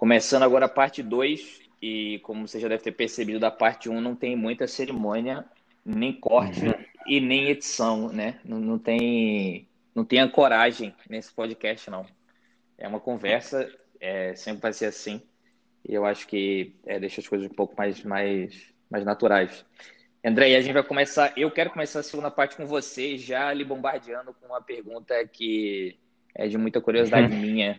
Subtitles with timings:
[0.00, 3.94] Começando agora a parte 2, e como você já deve ter percebido, da parte 1
[3.94, 5.44] um, não tem muita cerimônia,
[5.84, 6.74] nem corte uhum.
[7.06, 8.40] e nem edição, né?
[8.42, 12.06] Não, não, tem, não tem ancoragem nesse podcast, não.
[12.78, 13.70] É uma conversa,
[14.00, 15.20] é, sempre vai ser assim.
[15.86, 19.66] E eu acho que é, deixa as coisas um pouco mais, mais, mais naturais.
[20.24, 21.34] André, a gente vai começar.
[21.36, 25.98] Eu quero começar a segunda parte com você, já lhe bombardeando com uma pergunta que
[26.34, 27.38] é de muita curiosidade uhum.
[27.38, 27.78] minha.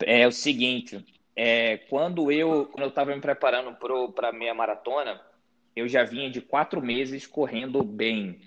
[0.00, 1.02] É o seguinte:
[1.40, 3.72] é, quando eu estava me preparando
[4.12, 5.20] para a meia maratona,
[5.76, 8.40] eu já vinha de quatro meses correndo bem.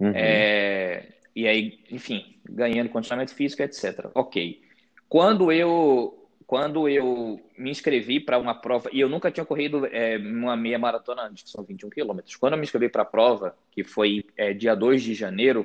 [0.00, 0.10] Uhum.
[0.12, 4.10] É, e aí, enfim, ganhando condicionamento físico, etc.
[4.16, 4.62] Ok.
[5.08, 10.16] Quando eu quando eu me inscrevi para uma prova, e eu nunca tinha corrido é,
[10.16, 12.34] uma meia maratona antes, que são 21 quilômetros.
[12.34, 15.64] Quando eu me inscrevi para a prova, que foi é, dia 2 de janeiro,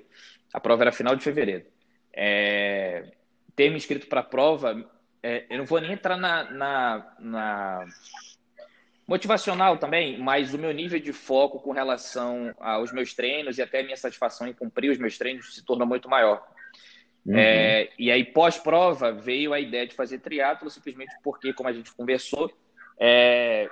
[0.54, 1.66] a prova era final de fevereiro.
[2.14, 3.12] É,
[3.56, 4.88] ter me inscrito para a prova,
[5.24, 7.86] é, eu não vou nem entrar na, na, na,
[9.08, 13.82] motivacional também, mas o meu nível de foco com relação aos meus treinos e até
[13.82, 16.46] a minha satisfação em cumprir os meus treinos se tornou muito maior.
[17.26, 17.38] Uhum.
[17.38, 21.94] É, e aí, pós-prova, veio a ideia de fazer triatlo simplesmente porque, como a gente
[21.94, 22.52] conversou,
[23.00, 23.70] é,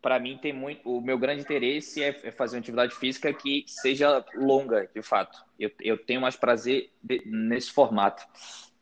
[0.00, 0.88] para mim tem muito.
[0.88, 5.38] O meu grande interesse é, é, fazer uma atividade física que seja longa, de fato.
[5.58, 6.90] Eu, eu tenho mais prazer
[7.26, 8.22] nesse formato.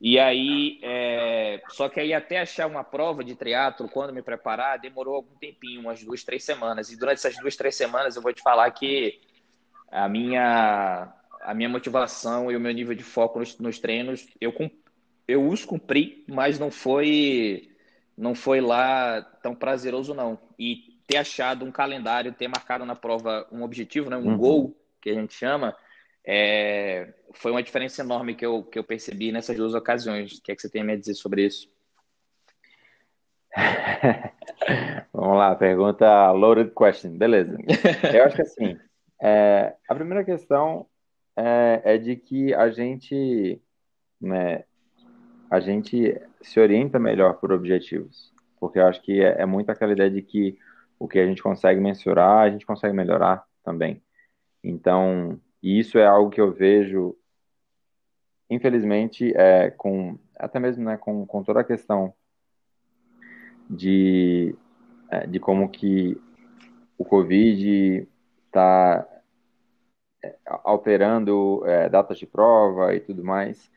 [0.00, 4.78] E aí, é, só que aí até achar uma prova de triatlo, quando me preparar,
[4.78, 6.92] demorou algum tempinho, umas duas, três semanas.
[6.92, 9.20] E durante essas duas, três semanas, eu vou te falar que
[9.91, 14.52] a minha a minha motivação e o meu nível de foco nos, nos treinos, eu,
[15.26, 17.70] eu os cumpri, mas não foi
[18.16, 20.38] não foi lá tão prazeroso não.
[20.58, 24.36] E ter achado um calendário, ter marcado na prova um objetivo, né, um uhum.
[24.36, 25.74] gol que a gente chama,
[26.31, 30.33] é, foi uma diferença enorme que eu, que eu percebi nessas duas ocasiões.
[30.33, 31.73] O que é que você tem a me dizer sobre isso?
[35.11, 37.17] Vamos lá, pergunta loaded question.
[37.17, 37.56] Beleza.
[38.15, 38.79] Eu acho que assim,
[39.23, 40.87] é, a primeira questão
[41.34, 43.62] é, é de que a gente,
[44.21, 44.65] né,
[45.50, 49.93] a gente se orienta melhor por objetivos, porque eu acho que é, é muito aquela
[49.93, 50.59] ideia de que
[50.99, 54.03] o que a gente consegue mensurar, a gente consegue melhorar também.
[54.62, 57.16] Então, isso é algo que eu vejo,
[58.50, 62.14] infelizmente, é, com até mesmo né, com, com toda a questão
[63.69, 64.54] de,
[65.10, 66.16] é, de como que
[66.96, 68.08] o Covid
[68.46, 69.06] está
[70.46, 73.70] alterando é, datas de prova e tudo mais,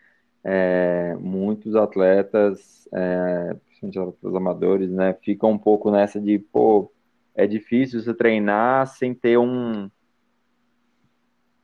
[0.44, 6.92] é, muitos atletas, é, principalmente os amadores, né, ficam um pouco nessa de, pô,
[7.36, 9.90] é difícil você treinar sem ter um,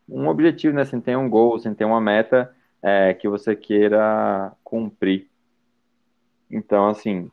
[0.08, 4.54] um objetivo, né, sem ter um gol, sem ter uma meta é, que você queira
[4.64, 5.30] cumprir.
[6.50, 7.30] Então, assim,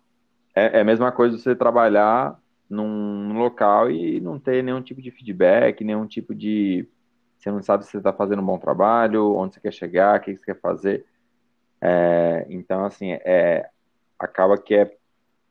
[0.54, 5.00] é, é a mesma coisa você trabalhar num, num local e não ter nenhum tipo
[5.00, 6.88] de feedback, nenhum tipo de
[7.38, 10.22] você não sabe se você está fazendo um bom trabalho, onde você quer chegar, o
[10.22, 11.04] que você quer fazer.
[11.80, 13.68] É, então, assim, é,
[14.18, 14.96] acaba que é,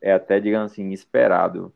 [0.01, 1.72] é até, digamos assim, esperado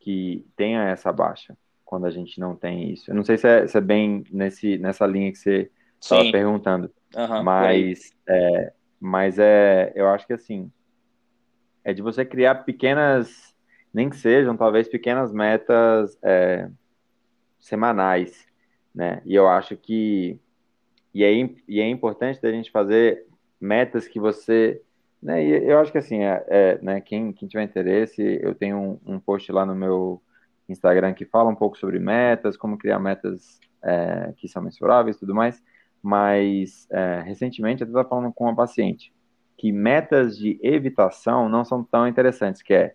[0.00, 3.10] que tenha essa baixa quando a gente não tem isso.
[3.10, 6.90] Eu não sei se é, se é bem nesse, nessa linha que você estava perguntando,
[7.14, 10.70] uhum, mas, é, mas é, eu acho que assim,
[11.84, 13.54] é de você criar pequenas,
[13.94, 16.68] nem que sejam, talvez pequenas metas é,
[17.60, 18.46] semanais,
[18.92, 19.22] né?
[19.24, 20.38] E eu acho que
[21.14, 21.32] e é,
[21.66, 23.26] e é importante a gente fazer
[23.60, 24.82] metas que você,
[25.22, 25.42] né?
[25.42, 27.00] E eu acho que assim, é, é né?
[27.00, 30.20] Quem, quem tiver interesse, eu tenho um, um, post lá no meu
[30.68, 35.20] Instagram que fala um pouco sobre metas, como criar metas é, que são mensuráveis, e
[35.20, 35.62] tudo mais.
[36.02, 39.12] Mas é, recentemente eu estava falando com uma paciente
[39.56, 42.94] que metas de evitação não são tão interessantes, que é,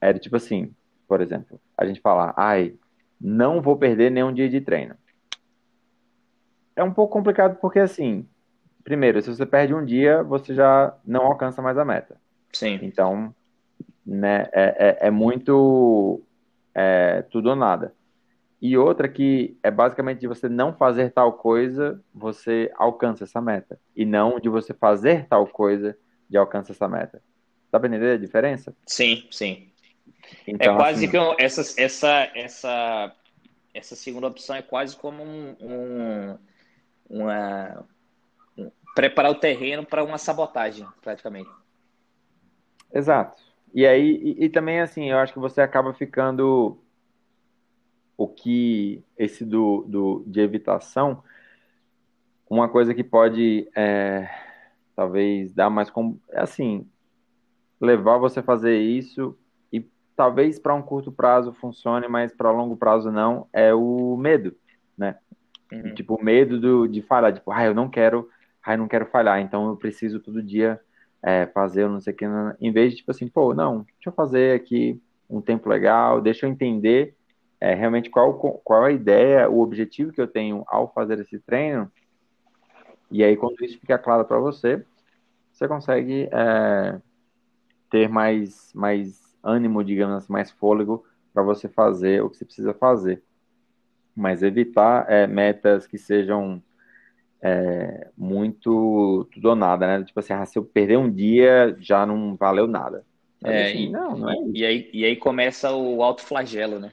[0.00, 0.74] é tipo assim,
[1.08, 2.74] por exemplo, a gente falar, ai,
[3.18, 4.94] não vou perder nenhum dia de treino
[6.76, 8.28] é um pouco complicado porque, assim,
[8.84, 12.20] primeiro, se você perde um dia, você já não alcança mais a meta.
[12.52, 12.78] Sim.
[12.82, 13.34] Então,
[14.04, 16.22] né, é, é, é muito
[16.76, 17.94] é, tudo ou nada.
[18.60, 23.80] E outra que é basicamente de você não fazer tal coisa, você alcança essa meta.
[23.94, 25.96] E não de você fazer tal coisa,
[26.28, 27.22] de alcança essa meta.
[27.72, 28.76] Dá pra entender a diferença?
[28.86, 29.70] Sim, sim.
[30.46, 33.16] Então, é quase assim, que essa, essa, essa,
[33.72, 36.38] essa segunda opção é quase como um, um
[37.08, 37.86] uma
[38.58, 41.50] um, preparar o terreno para uma sabotagem, praticamente.
[42.92, 43.45] Exato.
[43.76, 46.78] E aí, e, e, também assim, eu acho que você acaba ficando
[48.16, 51.22] o que esse do, do de evitação,
[52.48, 54.30] uma coisa que pode é,
[54.94, 56.88] talvez dar mais com assim,
[57.78, 59.38] levar você a fazer isso
[59.70, 59.86] e
[60.16, 64.56] talvez para um curto prazo funcione, mas para longo prazo não, é o medo,
[64.96, 65.18] né?
[65.70, 65.94] Uhum.
[65.94, 68.30] Tipo, o medo do, de falhar, tipo, ah, eu não quero,
[68.64, 70.80] ah, eu não quero falhar, então eu preciso todo dia
[71.26, 72.24] é, fazer, eu não sei o que,
[72.60, 76.46] em vez de tipo assim, pô, não, deixa eu fazer aqui um tempo legal, deixa
[76.46, 77.16] eu entender
[77.60, 81.90] é, realmente qual, qual a ideia, o objetivo que eu tenho ao fazer esse treino,
[83.10, 84.86] e aí quando isso fica claro para você,
[85.52, 87.00] você consegue é,
[87.90, 92.72] ter mais, mais ânimo, digamos assim, mais fôlego para você fazer o que você precisa
[92.72, 93.20] fazer.
[94.14, 96.62] Mas evitar é, metas que sejam
[97.46, 100.04] é, muito tudo ou nada, né?
[100.04, 103.04] Tipo assim, ah, se eu perder um dia, já não valeu nada.
[103.44, 106.90] É, assim, e, não, não é e aí, e aí começa o autoflagelo, né?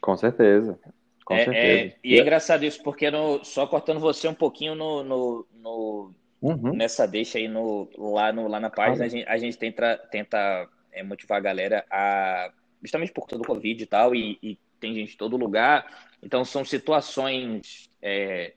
[0.00, 0.78] Com certeza.
[1.24, 1.94] Com é, certeza.
[1.94, 6.12] É, e é engraçado isso, porque no, só cortando você um pouquinho no, no, no
[6.40, 6.74] uhum.
[6.74, 10.68] nessa deixa aí no, lá, no, lá na página, a gente, a gente tenta, tenta
[10.92, 12.52] é, motivar a galera a.
[12.80, 15.86] Justamente por conta do Covid e tal, e, e tem gente em todo lugar.
[16.22, 18.52] Então são situações é,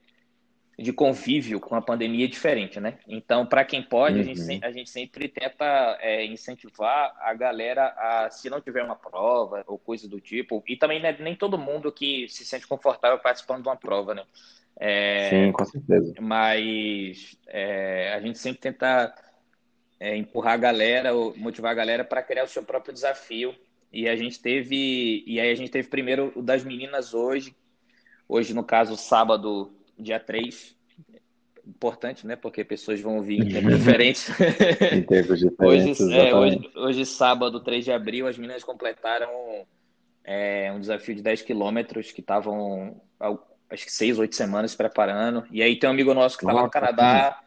[0.77, 2.99] de convívio com a pandemia é diferente, né?
[3.07, 4.21] Então, para quem pode, uhum.
[4.21, 4.59] a, gente, uhum.
[4.61, 9.79] a gente sempre tenta é, incentivar a galera a, se não tiver uma prova ou
[9.79, 13.69] coisa do tipo, e também né, nem todo mundo que se sente confortável participando de
[13.69, 14.23] uma prova, né?
[14.79, 16.13] É, Sim, com certeza.
[16.21, 19.15] Mas é, a gente sempre tenta
[19.99, 23.55] é, empurrar a galera, motivar a galera para criar o seu próprio desafio.
[23.91, 27.55] E a gente teve, e aí a gente teve primeiro o das meninas hoje,
[28.27, 30.75] hoje no caso sábado dia 3.
[31.65, 32.35] Importante, né?
[32.35, 34.29] Porque pessoas vão vir em tempos diferentes.
[34.91, 35.99] em tempos diferentes.
[35.99, 39.29] hoje, é, hoje, hoje, sábado, 3 de abril, as meninas completaram
[40.23, 43.01] é, um desafio de 10 quilômetros que estavam,
[43.69, 45.45] acho que 6, 8 semanas preparando.
[45.51, 47.41] E aí tem um amigo nosso que estava no Canadá,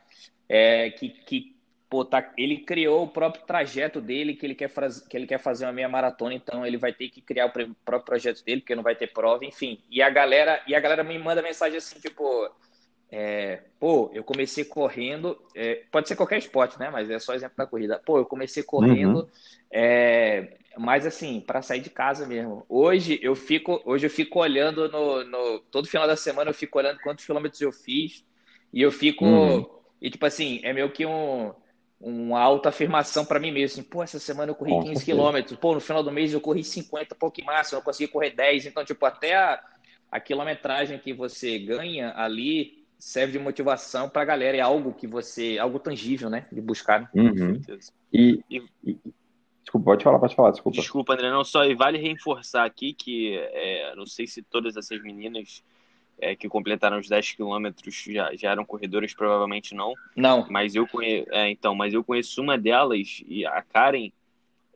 [0.48, 1.59] é, que, que
[1.90, 5.38] pô, tá, ele criou o próprio trajeto dele, que ele, quer faz, que ele quer
[5.38, 8.76] fazer uma meia maratona, então ele vai ter que criar o próprio projeto dele, porque
[8.76, 9.82] não vai ter prova, enfim.
[9.90, 12.48] E a galera, e a galera me manda mensagem assim, tipo,
[13.10, 16.90] é, pô, eu comecei correndo, é, pode ser qualquer esporte, né?
[16.90, 18.00] Mas é só exemplo da corrida.
[18.06, 19.28] Pô, eu comecei correndo, uhum.
[19.72, 22.64] é, mas assim, para sair de casa mesmo.
[22.68, 26.78] Hoje eu fico, hoje eu fico olhando no, no, todo final da semana eu fico
[26.78, 28.24] olhando quantos quilômetros eu fiz
[28.72, 29.68] e eu fico uhum.
[30.00, 31.52] e tipo assim, é meio que um
[32.00, 33.80] uma autoafirmação para mim mesmo.
[33.80, 35.58] Assim, pô, essa semana eu corri Com 15 quilômetros.
[35.58, 38.30] Pô, no final do mês eu corri 50, pô, que massa, eu não consegui correr
[38.30, 38.66] 10.
[38.66, 39.62] Então, tipo, até a,
[40.10, 44.56] a quilometragem que você ganha ali serve de motivação para a galera.
[44.56, 46.46] É algo que você, algo tangível, né?
[46.50, 47.02] De buscar.
[47.02, 47.08] Né?
[47.14, 47.60] Uhum.
[48.12, 48.98] E, e, e,
[49.62, 50.80] Desculpa, pode falar, pode falar, desculpa.
[50.80, 51.64] Desculpa, André, não só.
[51.64, 55.62] E vale reforçar aqui que, é, não sei se todas essas meninas
[56.20, 59.94] é, que completaram os 10 quilômetros já, já eram corredoras, provavelmente não.
[60.14, 60.46] Não.
[60.50, 61.26] Mas eu, conhe...
[61.30, 64.10] É, então, mas eu conheço uma delas, e a Karen,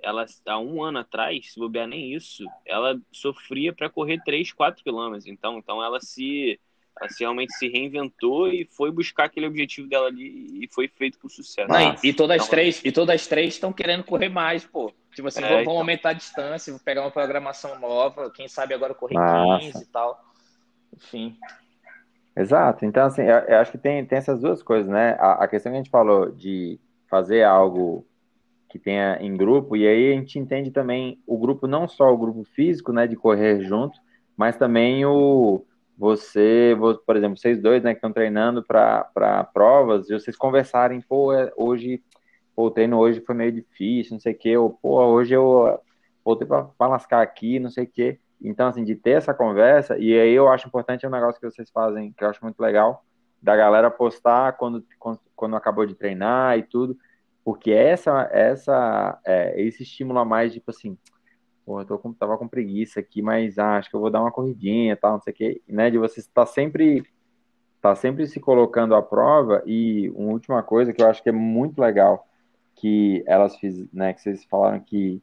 [0.02, 4.82] ela há um ano atrás, se bobear nem isso, ela sofria para correr 3, 4
[4.82, 5.26] quilômetros.
[5.26, 6.58] Então, então ela se
[7.00, 11.18] ela se realmente se reinventou e foi buscar aquele objetivo dela ali e foi feito
[11.18, 11.68] com sucesso.
[11.68, 14.92] Não, e, todas as então, três e todas as três estão querendo correr mais, pô.
[15.12, 15.76] Tipo assim, é, vamos, então...
[15.76, 19.66] aumentar a distância, vou pegar uma programação nova, quem sabe agora correr Nossa.
[19.66, 20.24] 15 e tal.
[20.96, 21.36] Enfim.
[22.36, 22.84] Exato.
[22.84, 25.16] Então, assim, eu, eu, acho que tem, tem essas duas coisas, né?
[25.20, 28.06] A, a, questão que a gente falou de fazer algo
[28.68, 32.18] que tenha em grupo, e aí a gente entende também o grupo, não só o
[32.18, 33.96] grupo físico, né, de correr junto,
[34.36, 35.64] mas também o
[35.96, 36.76] você,
[37.06, 41.52] por exemplo, vocês dois, né, que estão treinando para provas, e vocês conversarem, pô, é,
[41.56, 42.02] hoje,
[42.56, 45.78] pô, o treino hoje foi meio difícil, não sei o quê, ou, pô, hoje eu
[46.24, 48.18] voltei para lascar aqui, não sei o quê.
[48.42, 51.70] Então, assim, de ter essa conversa, e aí eu acho importante um negócio que vocês
[51.70, 53.04] fazem, que eu acho muito legal,
[53.42, 54.84] da galera postar quando,
[55.34, 56.96] quando, acabou de treinar e tudo,
[57.44, 60.96] porque essa, essa, é, esse estímulo a mais, tipo assim,
[61.64, 64.22] pô, eu tô com, tava com preguiça aqui, mas ah, acho que eu vou dar
[64.22, 67.04] uma corridinha tal, não sei o quê, né, de você estar sempre,
[67.82, 71.32] tá sempre se colocando à prova, e uma última coisa que eu acho que é
[71.32, 72.26] muito legal,
[72.76, 75.22] que elas fiz, né, que vocês falaram que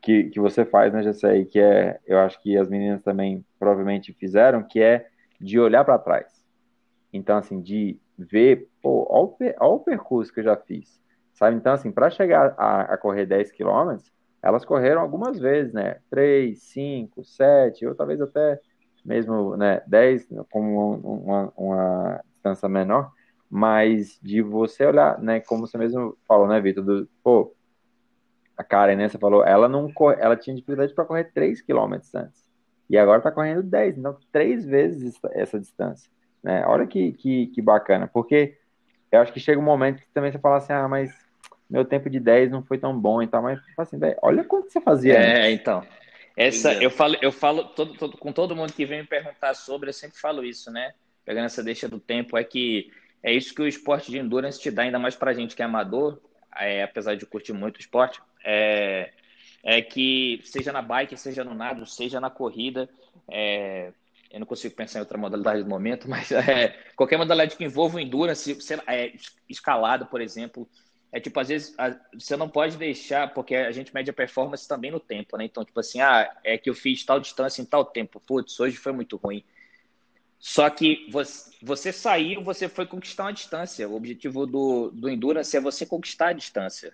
[0.00, 4.12] que, que você faz, né, Jessé, que é, eu acho que as meninas também provavelmente
[4.12, 5.06] fizeram, que é
[5.40, 6.26] de olhar para trás.
[7.12, 11.00] Então, assim, de ver, pô, olha o, percurso que eu já fiz,
[11.32, 11.56] sabe?
[11.56, 14.12] Então, assim, para chegar a, a, correr 10 quilômetros,
[14.42, 15.98] elas correram algumas vezes, né?
[16.10, 18.60] 3, 5, 7, ou talvez até
[19.04, 23.12] mesmo, né, 10, como uma, uma distância menor,
[23.50, 27.54] mas de você olhar, né, como você mesmo falou, né, Vitor, pô,
[28.56, 29.08] a Karen, né?
[29.08, 32.44] Você falou, ela não corre, ela tinha dificuldade para correr 3 km antes.
[32.88, 36.10] E agora está correndo 10, então três vezes essa distância.
[36.42, 36.64] Né?
[36.66, 38.56] Olha que, que, que bacana, porque
[39.10, 41.10] eu acho que chega um momento que também você fala assim, ah, mas
[41.68, 44.44] meu tempo de 10 não foi tão bom e tal, mas tipo assim, véio, olha
[44.44, 45.18] quanto você fazia.
[45.18, 45.84] É, então.
[46.36, 49.88] Essa, eu falo, eu falo todo, todo, com todo mundo que vem me perguntar sobre,
[49.88, 50.92] eu sempre falo isso, né?
[51.24, 52.90] Pegando essa deixa do tempo, é que
[53.22, 55.64] é isso que o esporte de endurance te dá, ainda mais pra gente que é
[55.64, 56.20] amador,
[56.56, 59.12] é, apesar de curtir muito o esporte, é,
[59.62, 62.88] é que seja na bike, seja no nado, seja na corrida,
[63.28, 63.92] é,
[64.30, 67.96] eu não consigo pensar em outra modalidade no momento, mas é, qualquer modalidade que envolva
[67.96, 69.12] o endurance, é,
[69.48, 70.68] escalada, por exemplo,
[71.14, 74.66] é tipo, às vezes a, você não pode deixar, porque a gente mede a performance
[74.66, 75.44] também no tempo, né?
[75.44, 78.18] Então, tipo assim, ah, é que eu fiz tal distância em tal tempo.
[78.18, 79.44] Putz, hoje foi muito ruim.
[80.40, 83.88] Só que você, você saiu, você foi conquistar uma distância.
[83.88, 86.92] O objetivo do, do Endurance é você conquistar a distância.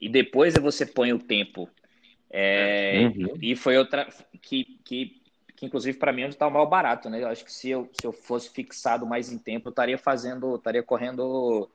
[0.00, 1.68] E depois é você põe o tempo.
[2.30, 3.34] É, uhum.
[3.42, 4.08] E foi outra
[4.40, 5.20] que, que,
[5.56, 7.22] que inclusive, para mim, é está o mal barato, né?
[7.22, 10.54] Eu acho que se eu, se eu fosse fixado mais em tempo, eu estaria fazendo,
[10.54, 11.68] estaria correndo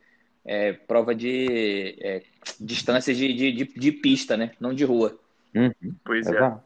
[0.46, 2.24] é, prova de é,
[2.60, 4.51] distâncias de, de, de, de, pista, né?
[4.60, 5.17] Não de rua.
[5.53, 5.96] Uhum.
[6.03, 6.58] Pois é.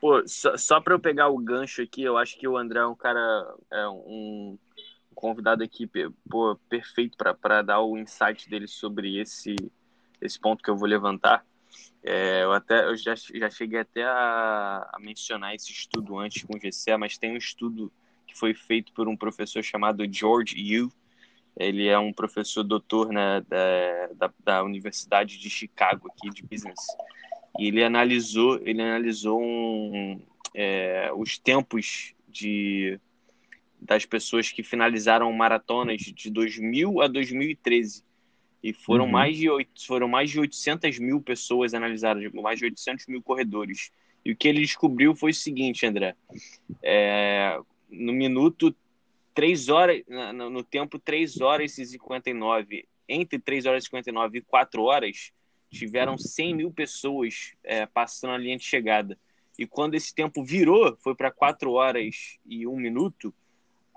[0.00, 2.86] Pô, só, só para eu pegar o gancho aqui, eu acho que o André é
[2.86, 4.58] um cara, é um
[5.14, 5.88] convidado aqui
[6.28, 9.54] pô, perfeito para dar o insight dele sobre esse,
[10.26, 11.44] esse ponto que eu vou levantar.
[12.02, 16.54] É, eu até eu já, já cheguei até a, a, mencionar esse estudo antes com
[16.54, 17.90] o GCA, mas tem um estudo
[18.26, 20.92] que foi feito por um professor chamado George Yu,
[21.56, 26.80] ele é um professor doutor né, da, da, da, Universidade de Chicago aqui de business
[27.58, 30.20] e ele analisou ele analisou um,
[30.52, 32.98] é, os tempos de
[33.80, 38.02] das pessoas que finalizaram maratonas de 2000 a 2013
[38.64, 39.12] e foram uhum.
[39.12, 39.46] mais de
[39.86, 43.92] foram mais de 800 mil pessoas analisadas mais de 800 mil corredores
[44.24, 46.16] e o que ele descobriu foi o seguinte André
[46.82, 48.74] é, no minuto
[49.34, 54.40] 3 horas, no, no tempo 3 horas e 59, entre 3 horas e 59 e
[54.40, 55.32] 4 horas,
[55.70, 59.18] tiveram 100 mil pessoas é, passando a linha de chegada.
[59.58, 63.34] E quando esse tempo virou, foi para 4 horas e 1 minuto,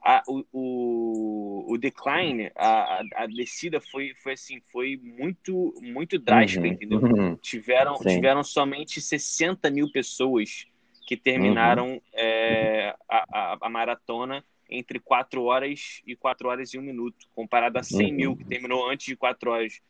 [0.08, 6.74] a, o, o, decline, a, a, descida foi, foi assim, foi muito, muito drástica, uhum,
[6.74, 7.00] entendeu?
[7.00, 10.66] Uhum, tiveram, tiveram somente 60 mil pessoas
[11.06, 12.02] que terminaram uhum.
[12.14, 17.84] é, a, a, maratona entre 4 horas e 4 horas e 1 minuto, comparado a
[17.84, 19.82] 100 mil, que terminou antes de 4 horas.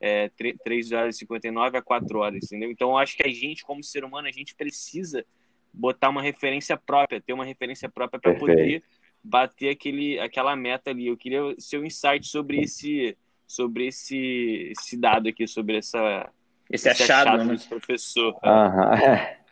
[0.00, 0.30] É,
[0.62, 2.70] 3 horas e 59 a 4 horas, entendeu?
[2.70, 5.24] Então, eu acho que a gente, como ser humano, a gente precisa
[5.72, 8.82] botar uma referência própria, ter uma referência própria para poder
[9.26, 11.06] bater aquele, aquela meta ali.
[11.06, 13.16] Eu queria seu insight sobre esse,
[13.46, 16.30] sobre esse, esse dado aqui, sobre essa,
[16.70, 17.56] esse, esse achado, achado né?
[17.68, 18.34] professor.
[18.44, 19.36] Uhum.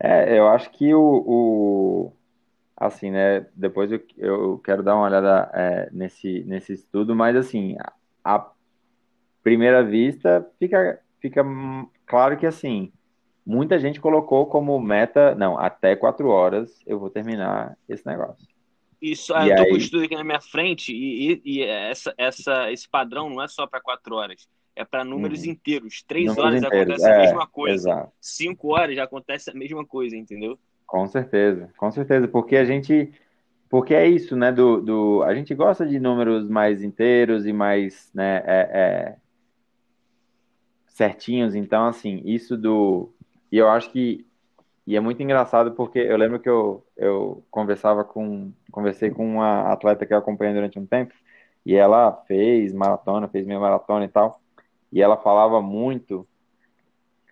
[0.00, 2.12] É, eu acho que o, o,
[2.76, 3.48] assim, né?
[3.52, 7.76] Depois eu, eu quero dar uma olhada é, nesse, nesse estudo, mas assim,
[8.22, 8.48] a
[9.42, 11.44] primeira vista fica, fica
[12.06, 12.92] claro que assim,
[13.44, 18.46] muita gente colocou como meta, não, até quatro horas eu vou terminar esse negócio.
[19.00, 19.68] Isso, e eu tô aí...
[19.68, 23.42] com o estudo aqui na minha frente e, e, e essa, essa, esse padrão não
[23.42, 25.50] é só para quatro horas, é para números uhum.
[25.50, 26.02] inteiros.
[26.02, 26.94] Três números horas inteiros.
[26.94, 27.90] acontece é, a mesma coisa.
[27.90, 28.12] Exato.
[28.20, 30.58] Cinco horas já acontece a mesma coisa, entendeu?
[30.86, 33.12] Com certeza, com certeza, porque a gente,
[33.68, 38.10] porque é isso, né, do, do a gente gosta de números mais inteiros e mais,
[38.14, 39.16] né, é, é,
[40.86, 43.12] certinhos, então, assim, isso do,
[43.52, 44.26] e eu acho que,
[44.88, 49.72] e é muito engraçado porque eu lembro que eu, eu conversava com, conversei com uma
[49.72, 51.14] atleta que eu acompanhei durante um tempo,
[51.64, 54.40] e ela fez maratona, fez meia maratona e tal,
[54.92, 56.26] e ela falava muito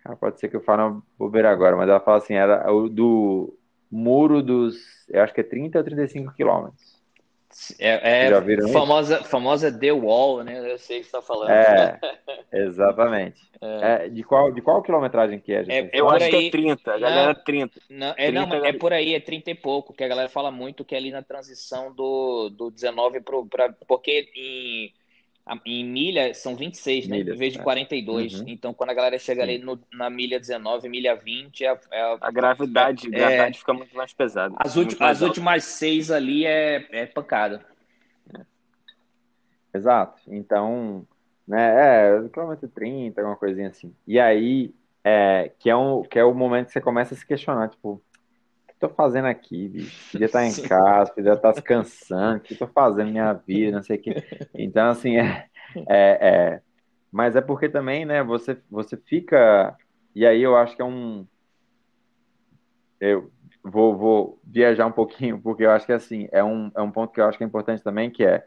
[0.07, 2.87] Cara, pode ser que eu fale uma bobeira agora, mas ela fala assim, era o
[2.87, 3.53] do
[3.91, 4.77] muro dos,
[5.09, 6.96] eu acho que é 30 ou 35 quilômetros.
[7.79, 10.71] É, é famosa, famosa The Wall, né?
[10.71, 11.49] Eu sei o que você está falando.
[11.49, 11.99] É,
[12.51, 13.41] exatamente.
[13.61, 14.05] É.
[14.05, 15.65] É, de, qual, de qual quilometragem que é?
[15.67, 17.81] é eu acho aí, que é 30, a galera 30.
[17.89, 20.51] Não, é, 30 não, é por aí, é 30 e pouco, que a galera fala
[20.51, 23.73] muito que é ali na transição do, do 19 para.
[23.87, 24.93] Porque em
[25.65, 27.17] em milha são 26, né?
[27.17, 28.33] Milhas, em vez de 42.
[28.33, 28.37] É.
[28.37, 28.43] Uhum.
[28.47, 29.49] Então, quando a galera chega Sim.
[29.49, 33.95] ali no, na milha 19, milha 20, é, é a gravidade, é, gravidade fica muito
[33.95, 34.55] mais pesada.
[34.57, 37.65] As, ulti, as últimas seis ali é, é pancada.
[39.73, 40.21] Exato.
[40.27, 41.05] Então,
[41.47, 43.93] né, é quilômetro 30, alguma coisinha assim.
[44.05, 44.73] E aí,
[45.03, 48.01] é, que, é um, que é o momento que você começa a se questionar, tipo,
[48.77, 50.11] que tô fazendo aqui, bicho?
[50.11, 53.97] Podia estar em casa, podia estar descansando, o que tô fazendo minha vida, não sei
[53.97, 54.23] o que.
[54.53, 55.47] Então, assim, é,
[55.87, 56.61] é, é,
[57.11, 59.75] mas é porque também, né, você, você fica,
[60.13, 61.25] e aí eu acho que é um,
[62.99, 63.31] eu
[63.63, 67.11] vou, vou viajar um pouquinho, porque eu acho que, assim, é um, é um ponto
[67.11, 68.45] que eu acho que é importante também, que é,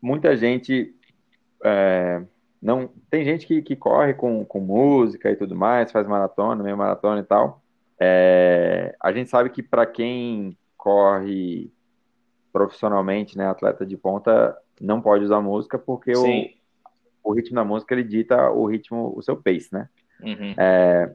[0.00, 0.94] muita gente
[1.64, 2.22] é,
[2.60, 6.76] não tem gente que, que corre com, com música e tudo mais, faz maratona, meia
[6.76, 7.61] maratona e tal.
[8.04, 11.72] É, a gente sabe que para quem corre
[12.52, 16.50] profissionalmente, né, atleta de ponta, não pode usar música porque o,
[17.22, 19.88] o ritmo da música ele dita o ritmo, o seu pace, né?
[20.20, 20.52] Uhum.
[20.58, 21.14] É,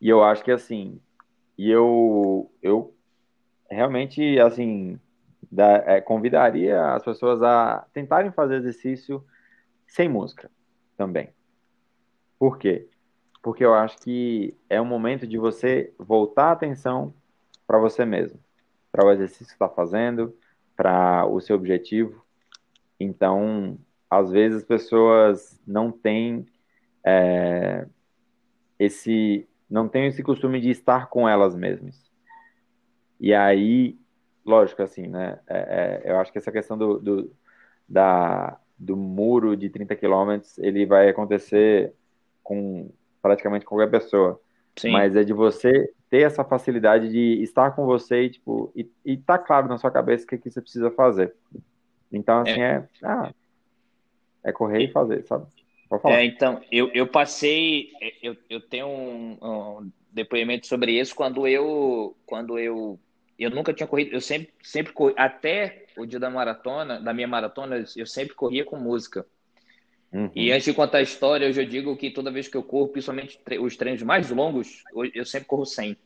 [0.00, 1.00] e eu acho que assim,
[1.58, 2.94] e eu, eu
[3.68, 5.00] realmente assim
[5.50, 9.24] da, é, convidaria as pessoas a tentarem fazer exercício
[9.84, 10.48] sem música
[10.96, 11.30] também.
[12.38, 12.88] Por quê?
[13.42, 17.12] Porque eu acho que é um momento de você voltar a atenção
[17.66, 18.38] para você mesmo,
[18.90, 20.36] para o exercício que está fazendo,
[20.76, 22.24] para o seu objetivo.
[22.98, 23.76] Então,
[24.08, 26.46] às vezes as pessoas não têm
[27.04, 27.86] é,
[28.78, 32.12] esse não têm esse costume de estar com elas mesmas.
[33.18, 33.98] E aí,
[34.44, 35.40] lógico, assim, né?
[35.46, 37.36] É, é, eu acho que essa questão do, do,
[37.88, 41.94] da, do muro de 30 quilômetros, ele vai acontecer
[42.42, 42.90] com
[43.22, 44.40] praticamente qualquer pessoa.
[44.76, 44.90] Sim.
[44.90, 49.16] Mas é de você ter essa facilidade de estar com você e, tipo, e, e
[49.16, 51.34] tá claro na sua cabeça o que, que você precisa fazer.
[52.10, 53.32] Então, assim, é, é, ah,
[54.44, 55.46] é correr e fazer, sabe?
[56.04, 57.90] É, então, eu, eu passei,
[58.22, 62.98] eu, eu tenho um, um depoimento sobre isso quando eu, quando eu
[63.38, 67.26] eu nunca tinha corrido, eu sempre, sempre corri, até o dia da maratona, da minha
[67.26, 69.26] maratona, eu sempre corria com música.
[70.12, 70.30] Uhum.
[70.34, 72.88] E antes de contar a história, eu já digo que toda vez que eu corro,
[72.88, 75.96] principalmente os treinos mais longos, eu sempre corro sem.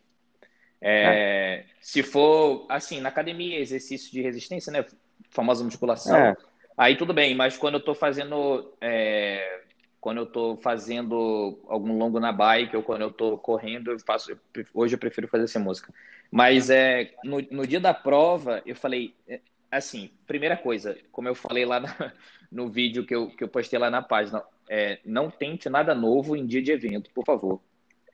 [0.81, 1.65] É, é.
[1.81, 4.85] Se for, assim, na academia, exercício de resistência, né?
[5.31, 6.37] Famosa musculação, é.
[6.79, 8.73] aí tudo bem, mas quando eu tô fazendo.
[8.81, 9.63] É,
[10.01, 14.39] quando eu tô fazendo algum longo na bike ou quando eu tô correndo, eu faço.
[14.73, 15.93] Hoje eu prefiro fazer sem música.
[16.31, 21.35] Mas é, no, no dia da prova, eu falei, é, assim, primeira coisa, como eu
[21.35, 22.13] falei lá na,
[22.51, 26.37] no vídeo que eu, que eu postei lá na página, é, não tente nada novo
[26.37, 27.61] em dia de evento, por favor.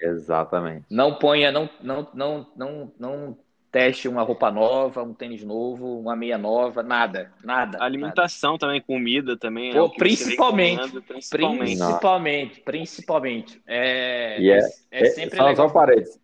[0.00, 0.84] Exatamente.
[0.90, 3.38] Não ponha, não, não, não, não, não
[3.72, 7.78] teste uma roupa nova, um tênis novo, uma meia nova, nada, nada.
[7.80, 8.60] Alimentação nada.
[8.60, 9.70] também, comida também.
[9.70, 13.62] É Pô, principalmente, principalmente, principalmente, principalmente.
[13.66, 14.58] É, e é,
[14.90, 15.68] é, é sempre só, legal.
[15.68, 16.20] Só paredes.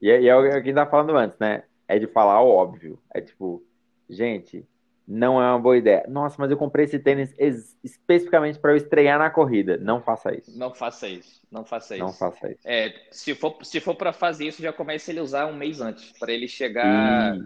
[0.00, 1.64] E, é, e é o que a gente tá falando antes, né?
[1.88, 2.98] É de falar o óbvio.
[3.12, 3.62] É tipo,
[4.08, 4.66] gente,
[5.06, 6.04] não é uma boa ideia.
[6.08, 7.34] Nossa, mas eu comprei esse tênis
[7.84, 9.76] especificamente para eu estrear na corrida.
[9.76, 10.58] Não faça isso.
[10.58, 11.40] Não faça isso.
[11.50, 12.04] Não faça isso.
[12.04, 12.60] Não faça isso.
[12.64, 16.12] É, se for, se for para fazer isso, já comece ele usar um mês antes,
[16.18, 17.38] para ele chegar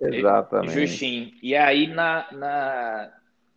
[0.00, 0.72] Exatamente.
[0.72, 1.30] justinho.
[1.42, 3.12] E aí, na, na.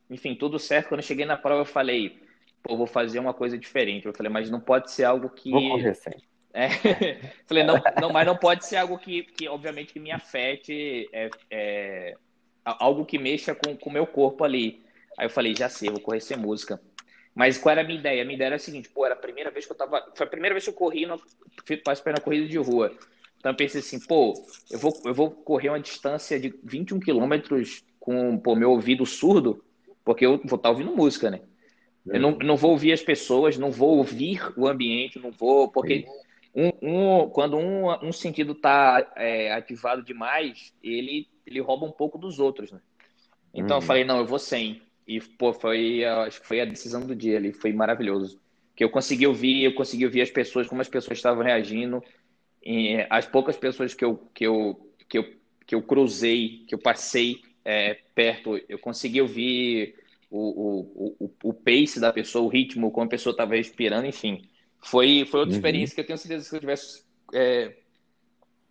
[0.10, 0.90] Enfim, tudo certo.
[0.90, 2.22] Quando eu cheguei na prova, eu falei,
[2.62, 4.06] pô, vou fazer uma coisa diferente.
[4.06, 5.52] Eu falei, mas não pode ser algo que.
[5.52, 5.98] Vou correr.
[6.58, 6.70] É,
[7.46, 11.30] falei, não, não, mas não pode ser algo que, que obviamente, que me afete, é,
[11.52, 12.16] é,
[12.66, 14.84] algo que mexa com o meu corpo ali.
[15.18, 16.82] Aí eu falei, já sei, vou correr sem música.
[17.34, 18.22] Mas qual era a minha ideia?
[18.22, 20.04] A minha ideia era a seguinte, pô, era a primeira vez que eu tava.
[20.16, 21.22] Foi a primeira vez que eu corri, no,
[21.84, 22.92] participei na corrida de rua.
[23.38, 24.34] Então eu pensei assim, pô,
[24.72, 29.64] eu vou, eu vou correr uma distância de 21 quilômetros com pô, meu ouvido surdo,
[30.04, 31.42] porque eu vou estar tá ouvindo música, né?
[32.08, 35.72] Eu não, não vou ouvir as pessoas, não vou ouvir o ambiente, não vou.
[35.72, 36.06] Porque
[36.56, 42.18] um, um, quando um, um sentido está é, ativado demais, ele, ele rouba um pouco
[42.18, 42.80] dos outros, né?
[43.54, 43.84] Então uhum.
[43.84, 44.82] eu falei, não, eu vou sem.
[45.08, 48.40] E, pô, foi, acho que foi a decisão do dia ali, foi maravilhoso.
[48.76, 52.04] Que eu consegui ouvir, eu consegui ouvir as pessoas, como as pessoas estavam reagindo.
[52.64, 55.34] E as poucas pessoas que eu, que eu, que eu,
[55.66, 59.96] que eu cruzei, que eu passei é, perto, eu consegui ouvir
[60.30, 64.50] o, o, o, o pace da pessoa, o ritmo, como a pessoa estava respirando, enfim.
[64.86, 65.58] Foi, foi outra uhum.
[65.58, 67.74] experiência que eu tenho certeza que se eu tivesse é,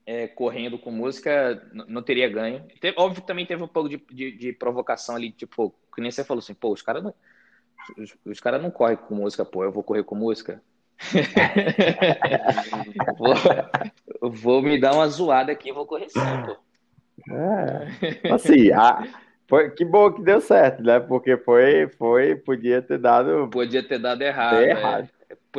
[0.06, 2.64] é, correndo com música, não teria ganho.
[2.80, 6.12] Teve, óbvio que também teve um pouco de, de, de, provocação ali, tipo, que nem
[6.12, 7.12] você falou assim, pô, os caras não.
[7.98, 10.62] Os, os caras não correm com música, pô, eu vou correr com música.
[13.18, 16.56] vou, vou, me dar uma zoada aqui, vou correr sim, pô.
[17.34, 19.04] É, assim, a,
[19.48, 21.00] foi, que bom que deu certo, né?
[21.00, 23.48] Porque foi, foi, podia ter dado.
[23.50, 24.56] Podia ter dado errado.
[24.56, 24.70] É.
[24.70, 25.08] errado.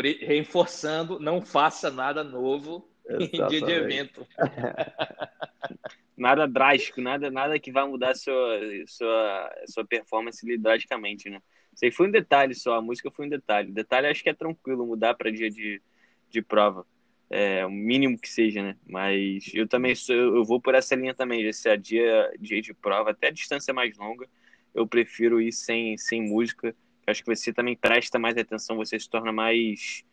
[0.01, 3.35] Reforçando, não faça nada novo Exatamente.
[3.35, 4.27] em dia de evento.
[6.17, 11.41] nada drástico, nada, nada que vai mudar a sua, sua, sua performance drasticamente, né?
[11.83, 13.71] Aí foi um detalhe só, a música foi um detalhe.
[13.71, 15.81] Detalhe acho que é tranquilo mudar para dia de,
[16.29, 16.85] de prova.
[17.29, 18.77] É, o mínimo que seja, né?
[18.87, 22.73] Mas eu também sou, eu vou por essa linha também, se é dia, dia de
[22.73, 24.27] prova, até a distância mais longa,
[24.73, 26.75] eu prefiro ir sem, sem música
[27.07, 30.03] acho que você também presta mais atenção, você se torna mais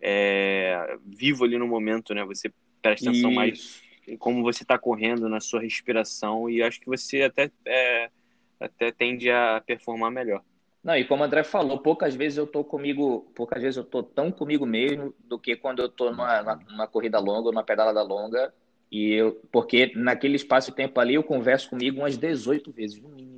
[0.00, 2.24] é, vivo ali no momento, né?
[2.24, 3.36] Você presta atenção Isso.
[3.36, 8.10] mais em como você está correndo, na sua respiração, e acho que você até, é,
[8.58, 10.42] até tende a performar melhor.
[10.82, 14.02] Não, e como o André falou, poucas vezes eu tô comigo, poucas vezes eu tô
[14.02, 18.54] tão comigo mesmo do que quando eu tô numa, numa, corrida longa, numa pedalada longa,
[18.90, 23.10] e eu, porque naquele espaço de tempo ali eu converso comigo umas 18 vezes, no
[23.10, 23.37] mínimo.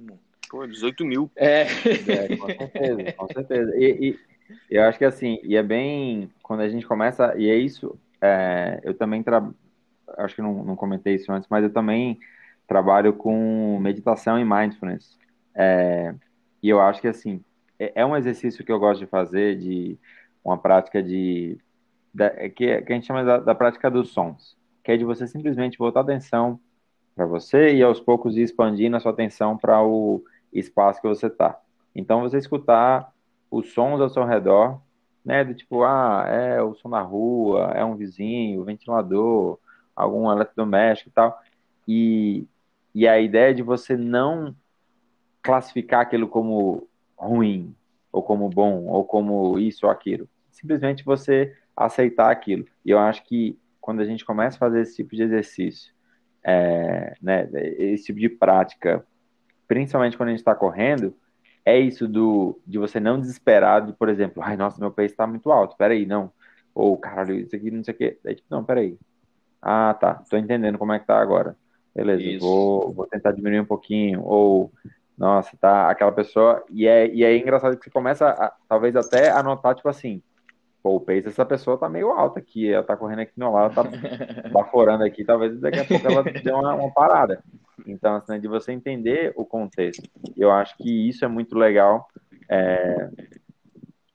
[0.50, 1.30] Pô, 18 mil.
[1.36, 1.62] É.
[1.62, 3.72] é com certeza, com certeza.
[3.76, 4.18] E, e,
[4.68, 8.80] eu acho que assim, e é bem, quando a gente começa, e é isso, é,
[8.82, 9.54] eu também trabalho,
[10.18, 12.18] acho que não, não comentei isso antes, mas eu também
[12.66, 15.16] trabalho com meditação e mindfulness.
[15.54, 16.12] É,
[16.60, 17.44] e eu acho que, assim,
[17.78, 19.96] é, é, um exercício que eu gosto de fazer, de
[20.44, 21.58] uma prática de.
[22.12, 25.04] Da, é que, que, a gente chama da, da, prática dos sons, que é de
[25.04, 26.58] você simplesmente voltar a atenção
[27.14, 31.26] para você e aos poucos ir expandindo a sua atenção para o espaço que você
[31.26, 31.60] está.
[31.94, 33.12] Então, você escutar
[33.50, 34.80] os sons ao seu redor,
[35.24, 35.44] né?
[35.44, 39.58] Do tipo, ah, é o som da rua, é um vizinho, ventilador,
[39.94, 41.38] algum eletrodoméstico e tal.
[41.86, 42.46] E,
[42.94, 44.54] e a ideia de você não
[45.42, 46.86] classificar aquilo como
[47.16, 47.74] ruim,
[48.12, 50.28] ou como bom, ou como isso ou aquilo.
[50.50, 52.66] Simplesmente você aceitar aquilo.
[52.84, 55.92] E eu acho que quando a gente começa a fazer esse tipo de exercício,
[56.42, 59.04] é, né, esse tipo de prática,
[59.70, 61.14] principalmente quando a gente está correndo,
[61.64, 65.28] é isso do de você não desesperar de, por exemplo, ai, nossa, meu peso está
[65.28, 66.32] muito alto, peraí, não.
[66.74, 68.18] Ou, caralho, isso aqui não sei o quê.
[68.24, 68.98] Daí, tipo, não, peraí.
[69.62, 71.56] Ah, tá, tô entendendo como é que tá agora.
[71.94, 74.24] Beleza, vou, vou tentar diminuir um pouquinho.
[74.24, 74.72] Ou,
[75.16, 76.64] nossa, tá, aquela pessoa.
[76.68, 80.20] E é, e é engraçado que você começa, a, talvez até a notar, tipo assim,
[80.82, 83.74] pô, o peso dessa pessoa tá meio alta aqui, ela tá correndo aqui no lado,
[83.74, 83.84] tá
[84.50, 87.42] baforando aqui, talvez daqui a pouco ela dê uma, uma parada.
[87.86, 90.08] Então, assim, de você entender o contexto.
[90.36, 92.08] Eu acho que isso é muito legal.
[92.48, 93.08] É,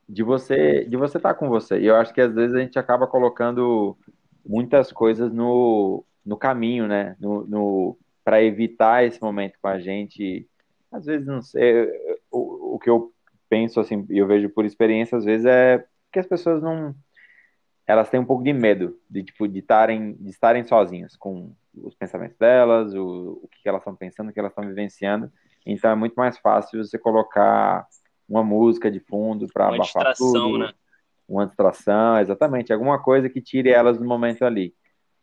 [0.08, 1.80] de você de você estar tá com você.
[1.80, 3.98] E eu acho que às vezes a gente acaba colocando
[4.46, 7.16] muitas coisas no, no caminho, né?
[7.20, 10.48] No, no para evitar esse momento com a gente.
[10.92, 11.90] Às vezes não sei.
[12.32, 13.12] O, o que eu
[13.50, 16.96] penso assim, e eu vejo por experiência, às vezes é que as pessoas não
[17.86, 21.94] elas têm um pouco de medo de tipo de estarem de estarem sozinhas com os
[21.94, 25.30] pensamentos delas, o, o que elas estão pensando, o que elas estão vivenciando.
[25.66, 27.86] Então é muito mais fácil você colocar
[28.30, 30.74] uma música de fundo para abafar tudo, né?
[31.28, 34.74] uma distração, exatamente, alguma coisa que tire elas do momento ali.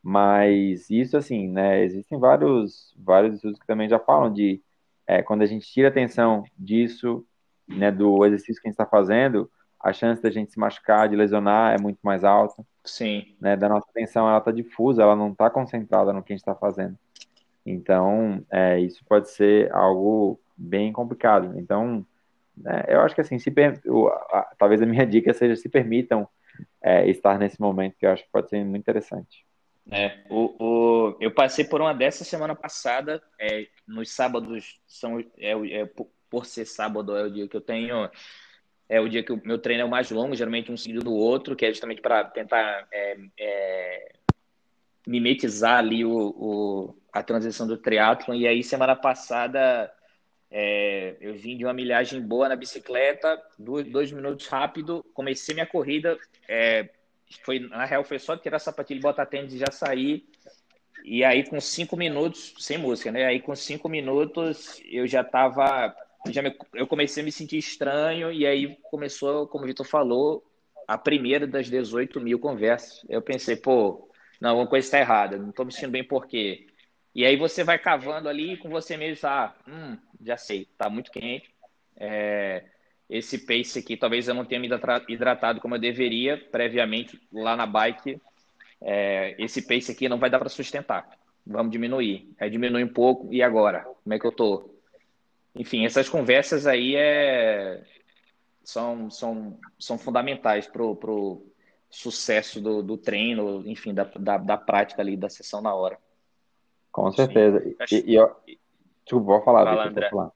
[0.02, 1.82] Mas isso assim, né?
[1.84, 4.60] Existem vários vários estudos que também já falam de
[5.06, 7.24] é, quando a gente tira atenção disso,
[7.66, 9.50] né, do exercício que a gente está fazendo,
[9.82, 12.64] a chance da gente se machucar, de lesionar é muito mais alta.
[12.84, 13.34] Sim.
[13.40, 16.42] Né, da nossa atenção, ela está difusa, ela não está concentrada no que a gente
[16.42, 16.96] está fazendo.
[17.66, 21.58] Então, é, isso pode ser algo bem complicado.
[21.58, 22.06] Então,
[22.64, 23.80] é, eu acho que assim, se per...
[24.58, 26.28] talvez a minha dica seja se permitam
[26.80, 29.44] é, estar nesse momento, que eu acho que pode ser muito interessante.
[29.90, 35.80] É, o, o, eu passei por uma dessa semana passada, é, nos sábados, são, é,
[35.80, 35.90] é,
[36.30, 38.08] por ser sábado é o dia que eu tenho
[38.92, 41.14] é o dia que o meu treino é o mais longo, geralmente um seguido do
[41.14, 44.12] outro, que é justamente para tentar é, é,
[45.06, 48.34] mimetizar ali o, o, a transição do triatlon.
[48.34, 49.90] E aí, semana passada,
[50.50, 55.66] é, eu vim de uma milhagem boa na bicicleta, dois, dois minutos rápido, comecei minha
[55.66, 56.90] corrida, é,
[57.46, 60.28] foi, na real foi só tirar a sapatilha e botar tênis e já sair.
[61.02, 63.24] E aí, com cinco minutos, sem música, né?
[63.24, 65.96] Aí, com cinco minutos, eu já estava
[66.28, 70.44] já me, eu comecei a me sentir estranho e aí começou, como o Vitor falou,
[70.86, 73.04] a primeira das 18 mil conversas.
[73.08, 74.08] Eu pensei, pô,
[74.40, 76.66] não, alguma coisa está errada, não estou me sentindo bem por quê?
[77.14, 81.10] E aí você vai cavando ali com você mesmo, ah, hum, já sei, tá muito
[81.10, 81.52] quente.
[81.96, 82.64] É,
[83.08, 84.68] esse pace aqui, talvez eu não tenha me
[85.08, 88.20] hidratado como eu deveria previamente lá na bike.
[88.80, 91.08] É, esse pace aqui não vai dar para sustentar.
[91.46, 92.32] Vamos diminuir.
[92.40, 93.32] Aí diminui um pouco.
[93.32, 93.82] E agora?
[94.02, 94.71] Como é que eu tô?
[95.54, 97.82] Enfim, essas conversas aí é,
[98.64, 101.46] são, são, são fundamentais para o
[101.90, 105.98] sucesso do, do treino, enfim, da, da, da, prática ali, da sessão na hora.
[106.90, 107.62] Com certeza.
[107.90, 108.34] E, e, eu,
[109.04, 110.08] desculpa, vou falar, vai lá, André.
[110.08, 110.32] Falar.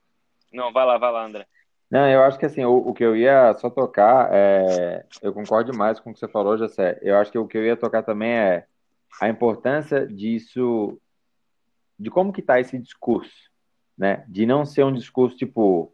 [0.52, 1.46] Não, vai lá, vai lá, André.
[1.90, 5.70] Não, eu acho que assim, o, o que eu ia só tocar, é, eu concordo
[5.70, 6.98] demais com o que você falou, Jessé.
[7.00, 8.66] Eu acho que o que eu ia tocar também é
[9.20, 11.00] a importância disso,
[11.98, 13.55] de como que tá esse discurso
[13.96, 14.24] né?
[14.28, 15.92] De não ser um discurso tipo,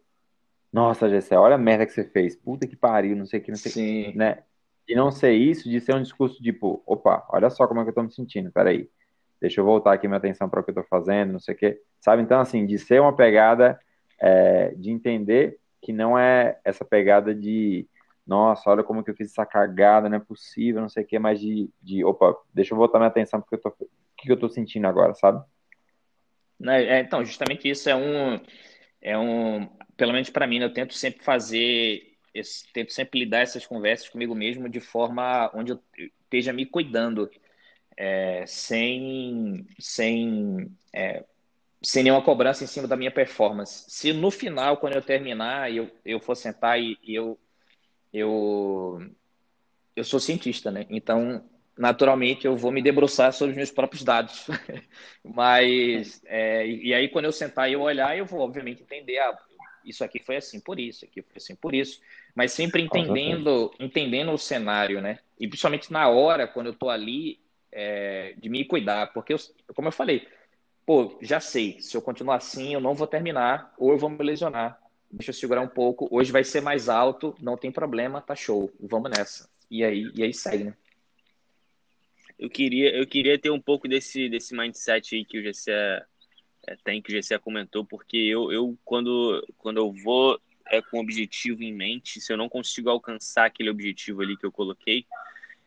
[0.72, 3.50] nossa, Gessé, olha a merda que você fez, puta que pariu, não sei o que,
[3.50, 4.12] não sei Sim.
[4.16, 4.42] né?
[4.88, 7.90] De não ser isso, de ser um discurso tipo, opa, olha só como é que
[7.90, 8.88] eu tô me sentindo, peraí,
[9.40, 11.58] deixa eu voltar aqui minha atenção para o que eu tô fazendo, não sei o
[11.58, 12.22] que, sabe?
[12.22, 13.78] Então, assim, de ser uma pegada,
[14.20, 17.86] é, de entender que não é essa pegada de,
[18.26, 21.18] nossa, olha como que eu fiz essa cagada, não é possível, não sei o que,
[21.18, 24.38] mas de, de opa, deixa eu voltar minha atenção porque eu tô, o que eu
[24.38, 25.44] tô sentindo agora, sabe?
[26.62, 26.84] Né?
[26.84, 28.40] É, então, justamente isso é um
[29.02, 33.66] é um, pelo menos para mim, eu tento sempre fazer, eu tento sempre lidar essas
[33.66, 35.82] conversas comigo mesmo de forma onde eu
[36.24, 37.28] esteja me cuidando,
[37.96, 41.24] é, sem, sem, é,
[41.82, 43.84] sem nenhuma cobrança em cima da minha performance.
[43.90, 47.38] Se no final, quando eu terminar, eu, eu for sentar e eu,
[48.12, 49.00] eu,
[49.96, 50.86] eu sou cientista, né?
[50.90, 51.44] Então,
[51.76, 54.46] naturalmente, eu vou me debruçar sobre os meus próprios dados.
[55.24, 59.36] Mas, é, e aí, quando eu sentar e eu olhar, eu vou, obviamente, entender, ah,
[59.84, 62.00] isso aqui foi assim por isso, aqui foi assim por isso.
[62.34, 65.18] Mas sempre entendendo, entendendo o cenário, né?
[65.38, 67.38] E principalmente na hora, quando eu tô ali,
[67.70, 69.12] é, de me cuidar.
[69.12, 69.38] Porque, eu,
[69.74, 70.28] como eu falei,
[70.86, 74.22] pô, já sei, se eu continuar assim, eu não vou terminar, ou eu vou me
[74.22, 74.80] lesionar.
[75.10, 76.08] Deixa eu segurar um pouco.
[76.10, 78.70] Hoje vai ser mais alto, não tem problema, tá show.
[78.80, 79.48] Vamos nessa.
[79.70, 80.74] E aí, e aí segue, né?
[82.42, 86.76] Eu queria, eu queria ter um pouco desse, desse mindset aí que o GC é,
[86.82, 91.62] tem, que o GC comentou, porque eu, eu quando, quando eu vou é, com objetivo
[91.62, 95.06] em mente, se eu não consigo alcançar aquele objetivo ali que eu coloquei,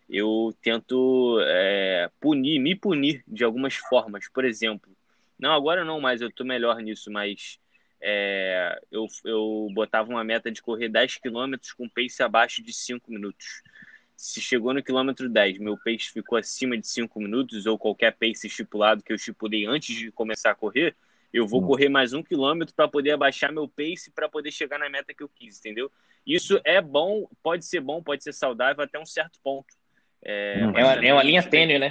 [0.09, 4.27] eu tento é, punir, me punir de algumas formas.
[4.27, 4.91] Por exemplo,
[5.39, 7.57] não, agora não, mas eu tô melhor nisso, mas
[8.01, 13.09] é, eu, eu botava uma meta de correr 10 km com pace abaixo de 5
[13.09, 13.63] minutos.
[14.15, 18.47] Se chegou no quilômetro 10, meu pace ficou acima de 5 minutos, ou qualquer pace
[18.47, 20.95] estipulado que eu estipulei antes de começar a correr,
[21.33, 21.67] eu vou hum.
[21.67, 25.21] correr mais um quilômetro para poder abaixar meu pace para poder chegar na meta que
[25.21, 25.91] eu quis, entendeu?
[26.25, 29.75] Isso é bom, pode ser bom, pode ser saudável até um certo ponto.
[30.23, 30.77] É, hum.
[30.77, 31.89] é, uma, é uma linha tênue, né?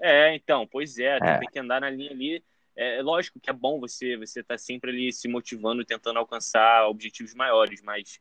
[0.00, 2.44] É, então, pois é, é, tem que andar na linha ali.
[2.76, 6.18] É, é lógico que é bom você você estar tá sempre ali se motivando, tentando
[6.18, 8.20] alcançar objetivos maiores, mas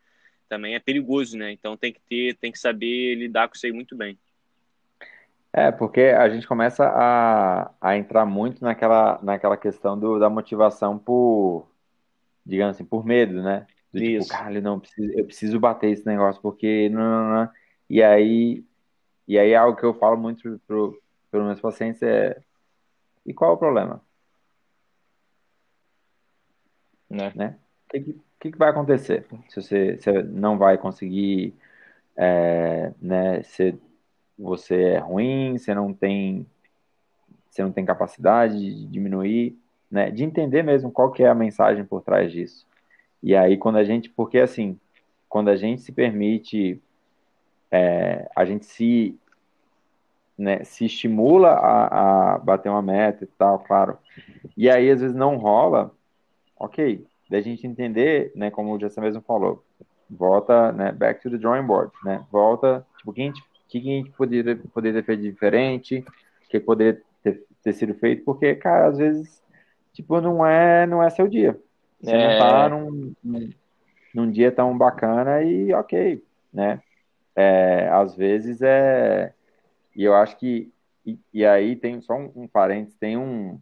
[0.51, 1.53] também é perigoso, né?
[1.53, 4.19] Então tem que ter, tem que saber lidar com isso aí muito bem.
[5.53, 10.99] É, porque a gente começa a, a entrar muito naquela, naquela questão do, da motivação
[10.99, 11.71] por,
[12.45, 13.65] digamos assim, por medo, né?
[13.93, 14.27] Do tipo, isso.
[14.27, 16.89] tipo, cara, não, eu preciso, eu preciso bater esse negócio, porque.
[16.89, 17.51] Não, não, não.
[17.89, 18.65] E aí,
[19.25, 22.41] e aí algo que eu falo muito pro, para meus pacientes é
[23.25, 24.01] e qual é o problema?
[27.09, 27.31] Né?
[27.35, 27.59] né?
[27.85, 31.53] O que, que, que, vai acontecer se você, você não vai conseguir,
[32.17, 33.79] é, né, se
[34.37, 36.45] você é ruim, você não tem,
[37.49, 39.57] você não tem capacidade de diminuir,
[39.89, 42.65] né, de entender mesmo qual que é a mensagem por trás disso.
[43.21, 44.79] E aí quando a gente, porque assim,
[45.29, 46.81] quando a gente se permite,
[47.69, 49.17] é, a gente se
[50.35, 53.99] né, se estimula a, a bater uma meta e tal, claro.
[54.57, 55.91] E aí, às vezes, não rola,
[56.57, 57.05] ok.
[57.31, 59.63] Da gente entender, né, como o Jessa mesmo falou,
[60.09, 63.77] volta, né, back to the drawing board, né, volta, tipo, o que a gente, que
[63.77, 66.05] a gente poderia, poderia ter feito diferente,
[66.45, 69.41] o que poderia ter, ter sido feito, porque, cara, às vezes,
[69.93, 71.59] tipo, não é, não é seu dia.
[72.01, 72.27] Você é...
[72.27, 73.49] não tá num, num,
[74.13, 76.81] num dia tão bacana e ok, né,
[77.35, 79.33] é, às vezes é
[79.95, 80.71] e eu acho que.
[81.05, 83.59] E, e aí tem só um, um parênteses, tem um.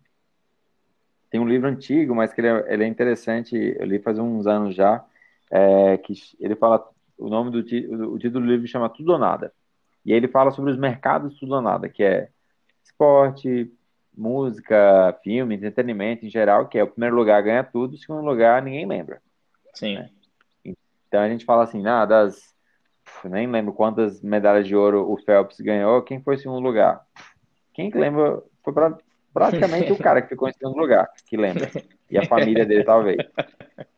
[1.30, 4.48] Tem um livro antigo, mas que ele é, ele é interessante, eu li faz uns
[4.48, 5.04] anos já,
[5.52, 6.88] é, que ele fala,
[7.18, 9.54] o nome do o título do livro chama Tudo ou Nada.
[10.06, 12.30] E ele fala sobre os mercados Tudo ou Nada, que é
[12.84, 13.72] esporte,
[14.16, 18.62] música, filme, entretenimento em geral, que é o primeiro lugar ganha tudo, o segundo lugar
[18.62, 19.22] ninguém lembra.
[19.74, 19.96] Sim.
[19.96, 20.10] Né?
[21.08, 22.56] Então a gente fala assim, ah, das
[23.24, 27.04] nem lembro quantas medalhas de ouro o Phelps ganhou, quem foi em segundo lugar?
[27.74, 28.42] Quem que lembra?
[28.64, 28.98] Foi pra,
[29.34, 31.70] praticamente o cara que ficou em segundo lugar, que lembra.
[32.10, 33.18] E a família dele, talvez.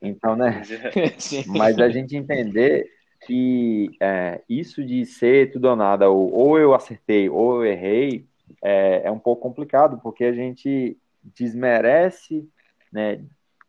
[0.01, 0.61] Então, né?
[1.47, 2.89] Mas a gente entender
[3.25, 8.25] que é, isso de ser tudo ou nada, ou, ou eu acertei ou eu errei,
[8.63, 12.47] é, é um pouco complicado, porque a gente desmerece,
[12.91, 13.21] né,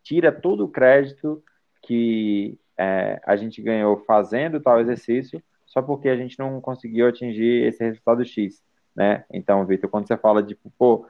[0.02, 1.42] tira todo o crédito
[1.82, 7.66] que é, a gente ganhou fazendo tal exercício, só porque a gente não conseguiu atingir
[7.66, 8.62] esse resultado X,
[8.94, 9.24] né?
[9.32, 11.06] Então, Vitor, quando você fala de, pô,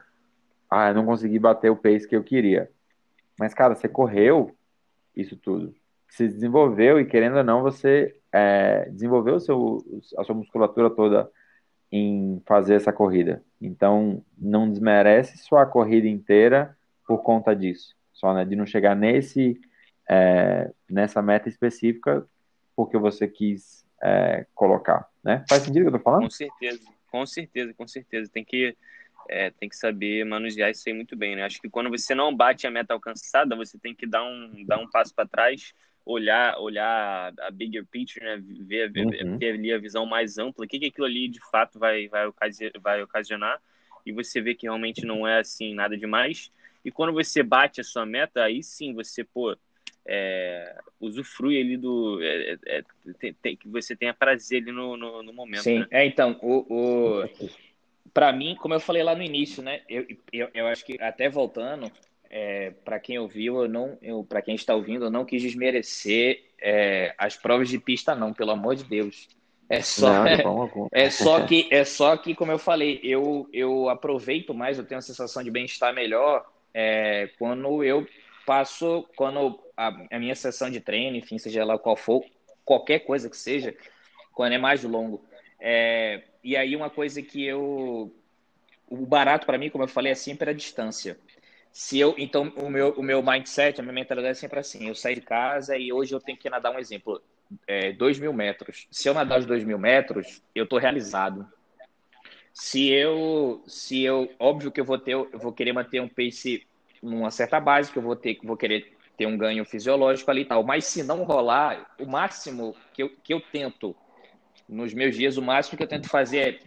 [0.73, 2.69] ah, eu não consegui bater o pace que eu queria.
[3.39, 4.55] Mas, cara, você correu
[5.15, 5.75] isso tudo.
[6.09, 9.83] Você desenvolveu e, querendo ou não, você é, desenvolveu seu,
[10.17, 11.29] a sua musculatura toda
[11.91, 13.43] em fazer essa corrida.
[13.61, 17.95] Então, não desmerece sua corrida inteira por conta disso.
[18.11, 19.59] Só, né, de não chegar nesse
[20.09, 22.25] é, nessa meta específica
[22.75, 25.45] porque você quis é, colocar, né?
[25.47, 26.23] Faz sentido o que eu tô falando?
[26.23, 26.79] Com certeza,
[27.11, 28.31] com certeza, com certeza.
[28.31, 28.75] Tem que,
[29.29, 31.43] é, tem que saber manusear isso aí muito bem, né?
[31.43, 34.79] Acho que quando você não bate a meta alcançada, você tem que dar um, dar
[34.79, 35.73] um passo para trás,
[36.05, 38.41] olhar, olhar a bigger picture, né?
[38.41, 39.37] Ver, uhum.
[39.37, 42.29] ter ali a visão mais ampla, o que, que aquilo ali de fato vai, vai,
[42.81, 43.61] vai ocasionar,
[44.05, 46.51] e você vê que realmente não é assim nada demais.
[46.83, 49.55] E quando você bate a sua meta, aí sim você, pô,
[50.05, 52.21] é, usufrui ali do.
[52.21, 52.83] É, é,
[53.19, 55.63] tem, tem, que você tenha prazer ali no, no, no momento.
[55.63, 55.87] Sim, né?
[55.91, 57.29] é, então, o, o...
[58.13, 59.81] para mim, como eu falei lá no início, né?
[59.89, 61.91] Eu, eu, eu acho que até voltando,
[62.29, 66.43] é, para quem ouviu, eu não, eu, para quem está ouvindo, eu não quis desmerecer
[66.61, 69.27] é, as provas de pista, não, pelo amor de Deus.
[69.69, 70.37] É só, não, é,
[71.05, 74.97] é, só que, é só que, como eu falei, eu, eu aproveito mais, eu tenho
[74.97, 78.05] uma sensação de bem-estar melhor é, quando eu
[78.45, 82.23] passo, quando a, a, minha sessão de treino, enfim, seja lá qual for,
[82.65, 83.75] qualquer coisa que seja,
[84.33, 85.23] quando é mais longo.
[85.59, 88.13] É, e aí uma coisa que eu,
[88.89, 91.17] o barato para mim, como eu falei, é sempre a distância.
[91.71, 94.87] Se eu, então o meu, o meu mindset, a minha mentalidade é sempre assim.
[94.87, 97.21] Eu saio de casa e hoje eu tenho que nadar um exemplo,
[97.65, 98.87] é, dois mil metros.
[98.91, 101.47] Se eu nadar os dois mil metros, eu estou realizado.
[102.53, 106.67] Se eu, se eu, óbvio que eu vou ter, eu vou querer manter um pace
[107.01, 110.45] numa certa base, que eu vou ter, vou querer ter um ganho fisiológico ali e
[110.45, 110.63] tal.
[110.63, 113.95] Mas se não rolar, o máximo que eu, que eu tento,
[114.67, 116.59] nos meus dias, o máximo que eu tento fazer é,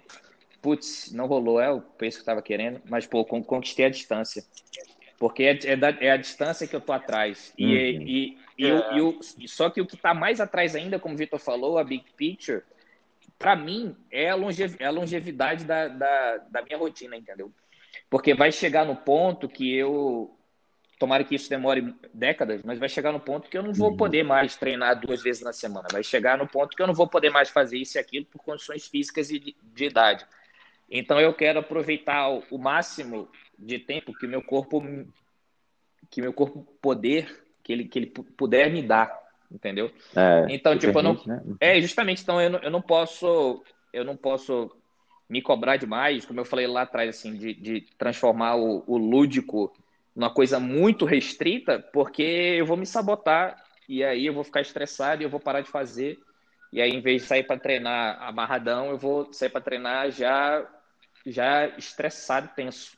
[0.61, 4.45] putz, não rolou, é o preço que eu estava querendo, mas, pô, conquistei a distância.
[5.19, 7.53] Porque é, é, da, é a distância que eu tô atrás.
[7.57, 8.03] E, uhum.
[8.03, 8.99] e, e, é.
[8.99, 12.05] eu, só que o que está mais atrás ainda, como o Vitor falou, a big
[12.17, 12.63] picture,
[13.39, 17.53] para mim, é a, longev, é a longevidade da, da, da minha rotina, entendeu?
[18.11, 20.36] Porque vai chegar no ponto que eu.
[20.99, 23.97] Tomara que isso demore décadas, mas vai chegar no ponto que eu não vou uhum.
[23.97, 25.89] poder mais treinar duas vezes na semana.
[25.93, 28.43] Vai chegar no ponto que eu não vou poder mais fazer isso e aquilo por
[28.43, 30.27] condições físicas e de, de idade.
[30.91, 33.29] Então eu quero aproveitar o, o máximo
[33.59, 34.83] de tempo que meu corpo
[36.09, 39.13] que meu corpo poder que ele que ele puder me dar,
[39.51, 39.91] entendeu?
[40.15, 41.43] É, então tipo eu não né?
[41.61, 44.71] é justamente então eu não, eu não posso eu não posso
[45.29, 49.73] me cobrar demais, como eu falei lá atrás, assim, de, de transformar o, o lúdico
[50.17, 55.23] numa coisa muito restrita, porque eu vou me sabotar e aí eu vou ficar estressado
[55.23, 56.19] e eu vou parar de fazer.
[56.73, 60.67] E aí, em vez de sair para treinar amarradão, eu vou sair para treinar já,
[61.25, 62.97] já estressado, tenso.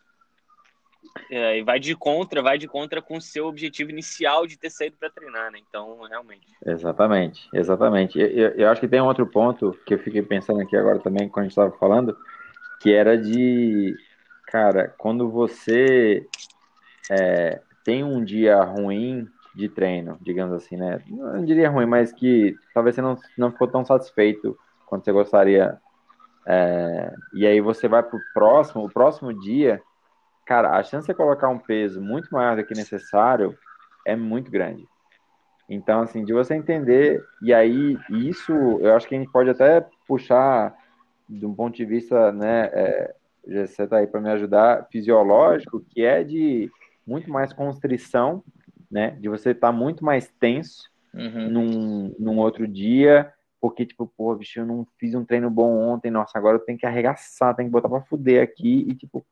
[1.30, 4.70] É, e vai de contra, vai de contra com o seu objetivo inicial de ter
[4.70, 5.58] saído para treinar, né?
[5.68, 6.46] Então, realmente.
[6.64, 8.18] Exatamente, exatamente.
[8.18, 11.28] Eu, eu, acho que tem um outro ponto que eu fiquei pensando aqui agora também,
[11.28, 12.16] quando a gente estava falando,
[12.80, 13.94] que era de,
[14.46, 16.26] cara, quando você
[17.10, 21.00] é, tem um dia ruim de treino, digamos assim, né?
[21.08, 25.78] Não diria ruim, mas que talvez você não, não ficou tão satisfeito quanto você gostaria.
[26.46, 29.82] É, e aí você vai pro próximo, o próximo dia
[30.48, 33.54] cara, a chance de colocar um peso muito maior do que necessário
[34.06, 34.88] é muito grande.
[35.68, 39.86] Então, assim, de você entender, e aí isso eu acho que a gente pode até
[40.06, 40.74] puxar
[41.28, 43.14] de um ponto de vista, né, é,
[43.46, 46.70] você está aí para me ajudar, fisiológico, que é de
[47.08, 48.44] muito mais constrição,
[48.90, 50.82] né, de você estar tá muito mais tenso
[51.14, 51.50] uhum.
[51.50, 56.10] num, num outro dia, porque, tipo, pô, bicho, eu não fiz um treino bom ontem,
[56.10, 59.26] nossa, agora eu tenho que arregaçar, tenho que botar para fuder aqui, e, tipo,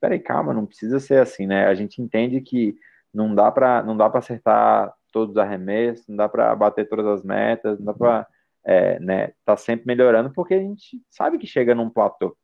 [0.00, 1.66] peraí, calma, não precisa ser assim, né?
[1.66, 2.76] A gente entende que
[3.12, 7.06] não dá para não dá para acertar todos os arremessos, não dá para bater todas
[7.06, 8.26] as metas, não dá para
[8.64, 12.36] é, né, tá sempre melhorando porque a gente sabe que chega num platô.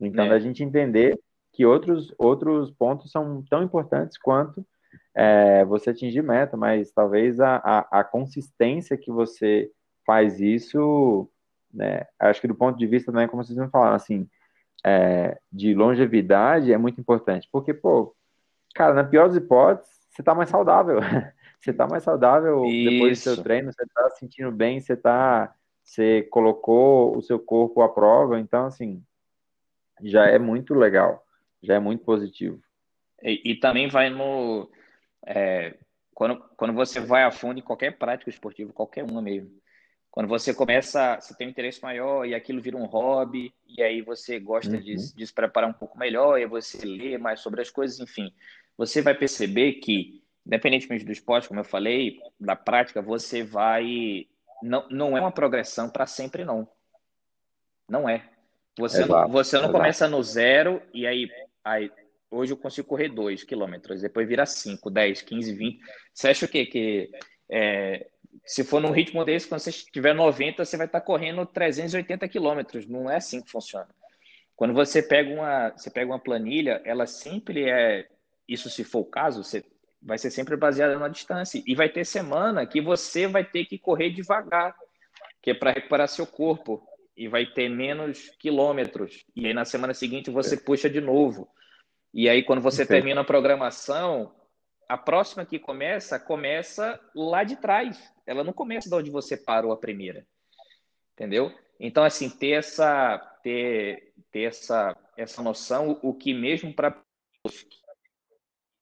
[0.00, 0.30] Então, é.
[0.30, 1.18] a gente entender
[1.58, 4.64] que outros outros pontos são tão importantes quanto
[5.12, 9.68] é, você atingir meta, mas talvez a, a, a, consistência que você
[10.06, 11.28] faz isso,
[11.74, 14.28] né, acho que do ponto de vista também, como vocês me falaram, assim,
[14.86, 17.48] é, de longevidade é muito importante.
[17.50, 18.14] Porque, pô,
[18.72, 21.00] cara, na pior das hipóteses, você tá mais saudável.
[21.58, 22.90] você tá mais saudável Isso.
[22.90, 25.52] depois do seu treino, você tá se sentindo bem, você tá.
[25.82, 29.02] Você colocou o seu corpo à prova, então, assim,
[30.02, 31.24] já é muito legal,
[31.62, 32.60] já é muito positivo.
[33.22, 34.70] E, e também vai no.
[35.26, 35.76] É,
[36.14, 39.50] quando, quando você vai a fundo em qualquer prática esportiva, qualquer uma mesmo,
[40.10, 44.02] quando você começa, você tem um interesse maior e aquilo vira um hobby, e aí
[44.02, 44.80] você gosta uhum.
[44.80, 48.32] de, de se preparar um pouco melhor, e você lê mais sobre as coisas, enfim,
[48.76, 54.26] você vai perceber que, independentemente do esporte, como eu falei, da prática, você vai.
[54.62, 56.68] Não, não é uma progressão para sempre, não.
[57.88, 58.28] Não é.
[58.78, 61.28] Você exato, não, você não começa no zero e aí,
[61.68, 61.90] aí
[62.30, 65.80] hoje eu consigo correr 2 quilômetros, depois vira 5, 10, 15, 20.
[66.12, 66.66] Você acha o quê?
[66.66, 67.10] Que
[67.50, 68.06] é,
[68.44, 72.86] se for num ritmo desse, quando você tiver 90, você vai estar correndo 380 quilômetros.
[72.86, 73.88] Não é assim que funciona.
[74.56, 78.08] Quando você pega uma, você pega uma planilha, ela sempre é,
[78.48, 79.64] isso se for o caso, você
[80.00, 81.62] vai ser sempre baseada na distância.
[81.66, 84.74] E vai ter semana que você vai ter que correr devagar,
[85.42, 86.82] que é para recuperar seu corpo.
[87.16, 89.24] E vai ter menos quilômetros.
[89.34, 91.48] E aí na semana seguinte você puxa de novo.
[92.18, 94.34] E aí quando você termina a programação,
[94.88, 98.12] a próxima que começa, começa lá de trás.
[98.26, 100.26] Ela não começa de onde você parou a primeira.
[101.12, 101.56] Entendeu?
[101.78, 107.00] Então, assim, ter essa, ter, ter essa, essa noção, o que mesmo para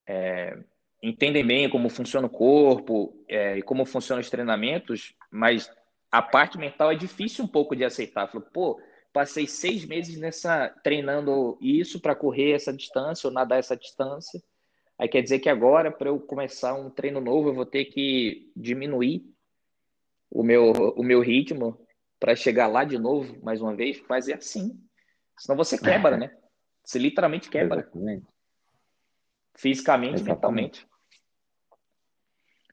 [0.08, 0.58] é,
[1.02, 5.70] entendem bem como funciona o corpo é, e como funcionam os treinamentos, mas
[6.10, 8.28] a parte mental é difícil um pouco de aceitar.
[8.28, 8.80] Falou, pô,
[9.16, 14.42] passei seis meses nessa treinando isso para correr essa distância ou nadar essa distância.
[14.98, 18.52] Aí quer dizer que agora, para eu começar um treino novo, eu vou ter que
[18.54, 19.24] diminuir
[20.30, 21.80] o meu, o meu ritmo
[22.20, 24.02] para chegar lá de novo, mais uma vez.
[24.06, 24.78] Mas é assim.
[25.38, 26.36] Senão você quebra, né?
[26.84, 27.80] Você literalmente quebra.
[27.80, 28.26] Exatamente.
[29.54, 30.34] Fisicamente, Exatamente.
[30.34, 30.88] mentalmente.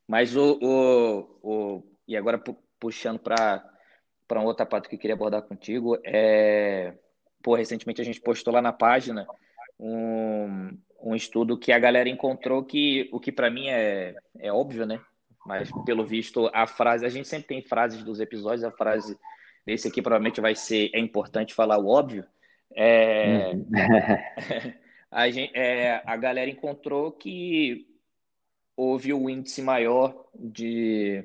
[0.06, 1.84] Mas o, o, o.
[2.06, 2.38] E agora
[2.78, 3.72] puxando para
[4.34, 6.95] para uma outra parte que eu queria abordar contigo é.
[7.43, 9.27] Pô, recentemente a gente postou lá na página
[9.79, 14.88] um, um estudo que a galera encontrou que o que para mim é, é óbvio,
[14.88, 14.99] né?
[15.45, 19.15] Mas pelo visto a frase, a gente sempre tem frases dos episódios, a frase
[19.65, 22.25] desse aqui provavelmente vai ser é importante falar o óbvio.
[22.73, 23.67] É, uhum.
[25.11, 27.86] a, gente, é, a galera encontrou que
[28.75, 31.23] houve o um índice maior de,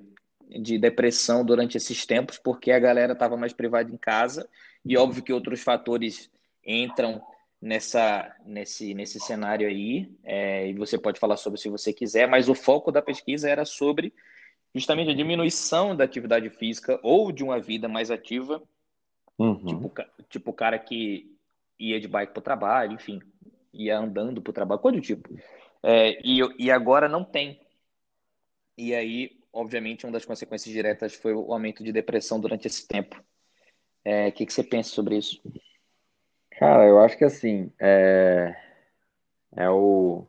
[0.48, 4.48] de depressão durante esses tempos, porque a galera estava mais privada em casa,
[4.84, 6.30] e óbvio que outros fatores
[6.64, 7.22] entram
[7.60, 12.48] nessa, nesse, nesse cenário aí, é, e você pode falar sobre se você quiser, mas
[12.48, 14.12] o foco da pesquisa era sobre
[14.74, 18.62] justamente a diminuição da atividade física ou de uma vida mais ativa,
[19.38, 19.64] uhum.
[19.64, 19.92] tipo,
[20.28, 21.34] tipo o cara que
[21.78, 23.20] ia de bike para o trabalho, enfim,
[23.72, 25.28] ia andando para o trabalho, coisa do tipo.
[25.82, 27.60] É, e, e agora não tem.
[28.76, 33.22] E aí, obviamente, uma das consequências diretas foi o aumento de depressão durante esse tempo.
[34.04, 35.40] É, o que, que você pensa sobre isso?
[36.52, 38.54] Cara, eu acho que assim, é,
[39.56, 40.26] é o.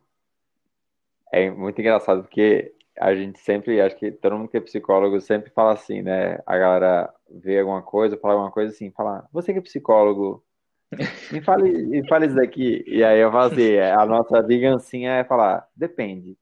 [1.32, 5.50] É muito engraçado porque a gente sempre, acho que todo mundo que é psicólogo sempre
[5.52, 6.40] fala assim, né?
[6.46, 10.44] A galera vê alguma coisa, fala alguma coisa assim, fala, você que é psicólogo,
[11.32, 12.84] me fale, me fale isso daqui.
[12.88, 16.38] E aí eu fazia, assim, a nossa vingancinha é falar, depende.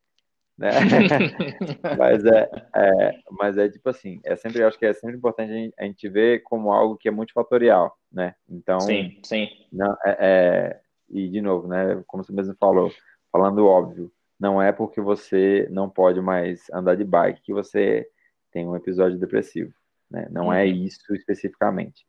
[0.58, 0.70] Né?
[1.98, 5.56] mas, é, é, mas é tipo assim, é sempre, acho que é sempre importante a
[5.56, 8.34] gente, a gente ver como algo que é multifatorial, né?
[8.50, 9.48] Então, sim, sim.
[9.72, 10.80] Não, é, é,
[11.10, 12.04] e de novo, né?
[12.08, 12.92] Como você mesmo falou,
[13.32, 18.08] falando óbvio, não é porque você não pode mais andar de bike que você
[18.52, 19.74] tem um episódio depressivo,
[20.10, 20.28] né?
[20.32, 20.62] Não é uhum.
[20.62, 22.06] é isso especificamente.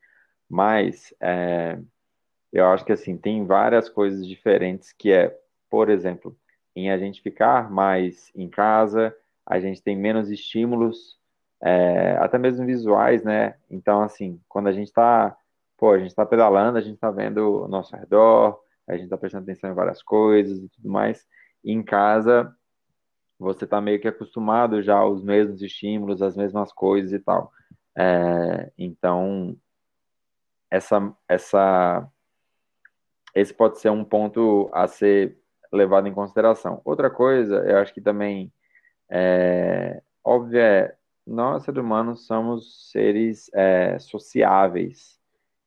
[0.49, 1.78] Mas é,
[2.51, 5.36] eu acho que assim, tem várias coisas diferentes que é,
[5.68, 6.34] por exemplo,
[6.78, 9.14] em a gente ficar mais em casa,
[9.44, 11.18] a gente tem menos estímulos,
[11.60, 13.56] é, até mesmo visuais, né?
[13.70, 15.36] Então, assim, quando a gente está,
[15.76, 19.16] pô, a gente está pedalando, a gente está vendo o nosso redor, a gente está
[19.16, 21.26] prestando atenção em várias coisas e tudo mais.
[21.64, 22.54] E em casa,
[23.38, 27.52] você está meio que acostumado já aos mesmos estímulos, as mesmas coisas e tal.
[27.96, 29.56] É, então,
[30.70, 32.08] essa, essa
[33.34, 35.38] esse pode ser um ponto a ser
[35.72, 36.80] levado em consideração.
[36.84, 38.52] Outra coisa, eu acho que também
[39.10, 40.94] é óbvio é,
[41.26, 45.18] nós seres humanos somos seres é, sociáveis.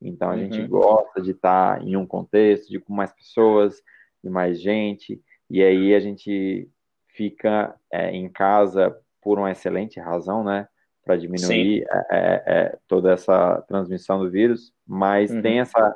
[0.01, 0.39] Então a uhum.
[0.39, 3.81] gente gosta de estar em um contexto, de com mais pessoas,
[4.23, 6.69] de mais gente, e aí a gente
[7.07, 10.67] fica é, em casa por uma excelente razão, né?
[11.03, 15.41] Para diminuir é, é, é, toda essa transmissão do vírus, mas uhum.
[15.41, 15.95] tem, essa,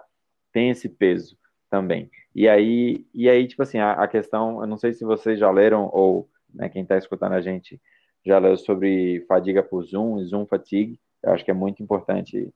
[0.51, 1.37] tem esse peso
[1.69, 2.09] também.
[2.35, 5.49] E aí, e aí tipo assim, a, a questão, eu não sei se vocês já
[5.49, 7.81] leram, ou né, quem está escutando a gente
[8.25, 12.53] já leu sobre fadiga por Zoom, Zoom fatigue, eu acho que é muito importante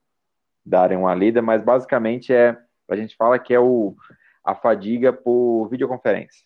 [0.66, 2.58] darem uma lida, mas basicamente é,
[2.90, 3.96] a gente fala que é o,
[4.44, 6.44] a fadiga por videoconferência.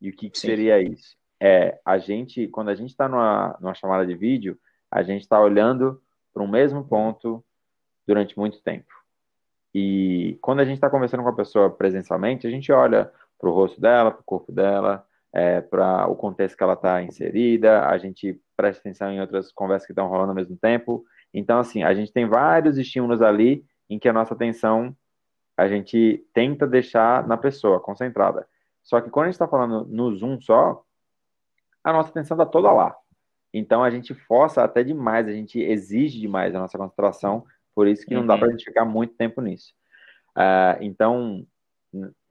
[0.00, 1.16] E o que, que seria isso?
[1.40, 4.58] É, a gente, quando a gente está numa, numa chamada de vídeo,
[4.90, 6.00] a gente está olhando
[6.32, 7.44] para o mesmo ponto
[8.06, 8.95] durante muito tempo.
[9.78, 13.52] E quando a gente está conversando com a pessoa presencialmente, a gente olha para o
[13.52, 17.98] rosto dela, para o corpo dela, é, para o contexto que ela está inserida, a
[17.98, 21.04] gente presta atenção em outras conversas que estão rolando ao mesmo tempo.
[21.34, 24.96] Então, assim, a gente tem vários estímulos ali em que a nossa atenção
[25.54, 28.48] a gente tenta deixar na pessoa, concentrada.
[28.82, 30.82] Só que quando a gente está falando no Zoom só,
[31.84, 32.96] a nossa atenção está toda lá.
[33.52, 37.44] Então a gente força até demais, a gente exige demais a nossa concentração
[37.76, 38.52] por isso que não dá para a uhum.
[38.58, 39.74] gente ficar muito tempo nisso.
[40.34, 41.46] Uh, então,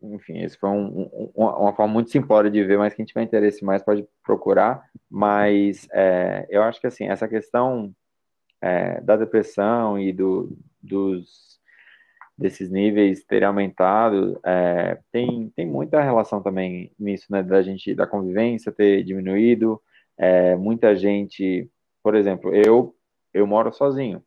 [0.01, 3.63] enfim, esse foi um, um, uma forma muito simplória de ver, mas quem tiver interesse
[3.63, 4.83] mais pode procurar.
[5.09, 7.93] Mas é, eu acho que assim, essa questão
[8.59, 11.55] é, da depressão e do, dos
[12.37, 18.05] desses níveis terem aumentado, é, tem, tem muita relação também nisso, né, da gente, da
[18.05, 19.81] convivência ter diminuído,
[20.17, 21.69] é, muita gente,
[22.03, 22.93] por exemplo, eu,
[23.33, 24.21] eu moro sozinho,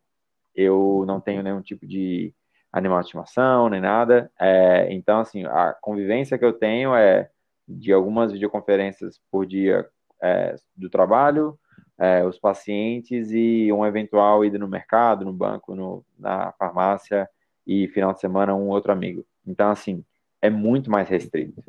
[0.59, 2.33] eu não tenho nenhum tipo de
[2.71, 7.29] animal de estimação, nem nada, é, então, assim, a convivência que eu tenho é
[7.67, 9.87] de algumas videoconferências por dia
[10.21, 11.57] é, do trabalho,
[11.97, 17.29] é, os pacientes e um eventual ida no mercado, no banco, no, na farmácia
[17.65, 19.25] e final de semana um outro amigo.
[19.45, 20.03] Então, assim,
[20.41, 21.63] é muito mais restrito.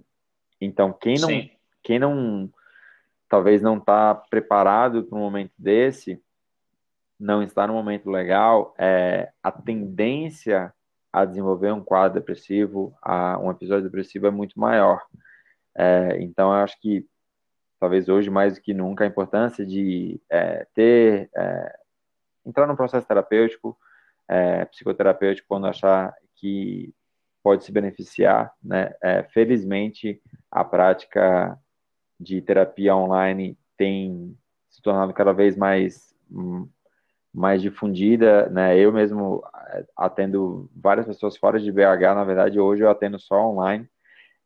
[0.61, 1.29] Então, quem não,
[1.83, 2.51] quem não
[3.29, 6.21] talvez não está preparado para um momento desse,
[7.21, 10.73] não está no momento legal, é, a tendência
[11.13, 15.05] a desenvolver um quadro depressivo, a um episódio depressivo é muito maior.
[15.77, 17.07] É, então, eu acho que
[17.79, 21.79] talvez hoje mais do que nunca a importância de é, ter é,
[22.47, 23.77] entrar no processo terapêutico,
[24.29, 26.95] é, psicoterapêutico quando achar que
[27.43, 28.95] pode se beneficiar, né?
[29.03, 31.59] É, felizmente a prática
[32.19, 34.37] de terapia online tem
[34.69, 36.15] se tornado cada vez mais
[37.33, 38.79] mais difundida, né?
[38.79, 43.49] Eu mesmo é, atendo várias pessoas fora de BH, na verdade hoje eu atendo só
[43.49, 43.89] online,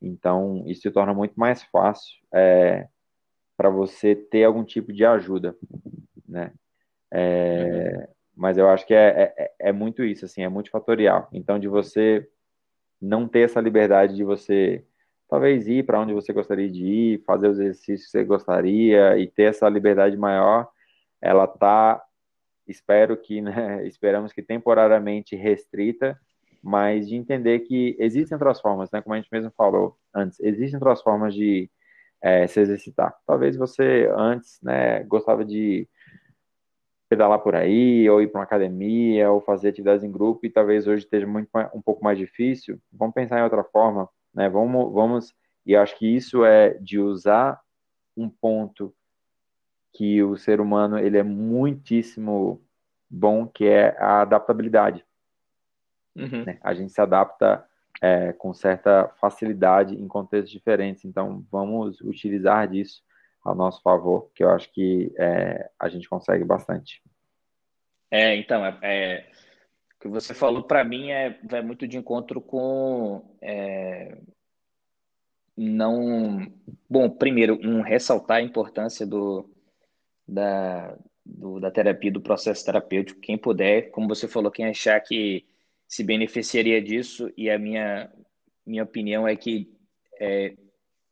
[0.00, 2.88] então isso se torna muito mais fácil é,
[3.56, 5.56] para você ter algum tipo de ajuda,
[6.28, 6.52] né?
[7.12, 11.28] É, mas eu acho que é, é, é, muito isso, assim, é multifatorial.
[11.32, 12.28] Então, de você
[13.00, 14.84] não ter essa liberdade de você
[15.28, 19.26] talvez ir para onde você gostaria de ir, fazer os exercícios que você gostaria e
[19.26, 20.68] ter essa liberdade maior,
[21.20, 22.02] ela tá,
[22.66, 23.52] espero que, né,
[23.86, 26.18] esperamos que temporariamente restrita,
[26.62, 30.76] mas de entender que existem outras formas, né, como a gente mesmo falou antes, existem
[30.76, 31.70] outras formas de
[32.22, 33.14] é, se exercitar.
[33.26, 35.86] Talvez você antes, né, gostava de
[37.08, 40.86] pedalar por aí, ou ir para uma academia, ou fazer atividades em grupo, e talvez
[40.86, 44.48] hoje esteja muito, um pouco mais difícil, vamos pensar em outra forma, né?
[44.48, 45.34] Vamos, vamos,
[45.64, 47.60] e acho que isso é de usar
[48.16, 48.94] um ponto
[49.94, 52.60] que o ser humano ele é muitíssimo
[53.08, 55.04] bom, que é a adaptabilidade.
[56.16, 56.44] Uhum.
[56.44, 56.58] Né?
[56.60, 57.64] A gente se adapta
[58.02, 63.02] é, com certa facilidade em contextos diferentes, então vamos utilizar disso
[63.42, 67.00] ao nosso favor, que eu acho que é, a gente consegue bastante.
[68.10, 69.26] É, então, é, é
[69.96, 74.18] o que você falou para mim é vai muito de encontro com é,
[75.56, 76.52] não
[76.88, 79.53] bom primeiro um ressaltar a importância do
[80.26, 85.44] da, do, da terapia do processo terapêutico quem puder como você falou quem achar que
[85.86, 88.10] se beneficiaria disso e a minha
[88.66, 89.70] minha opinião é que
[90.18, 90.54] é,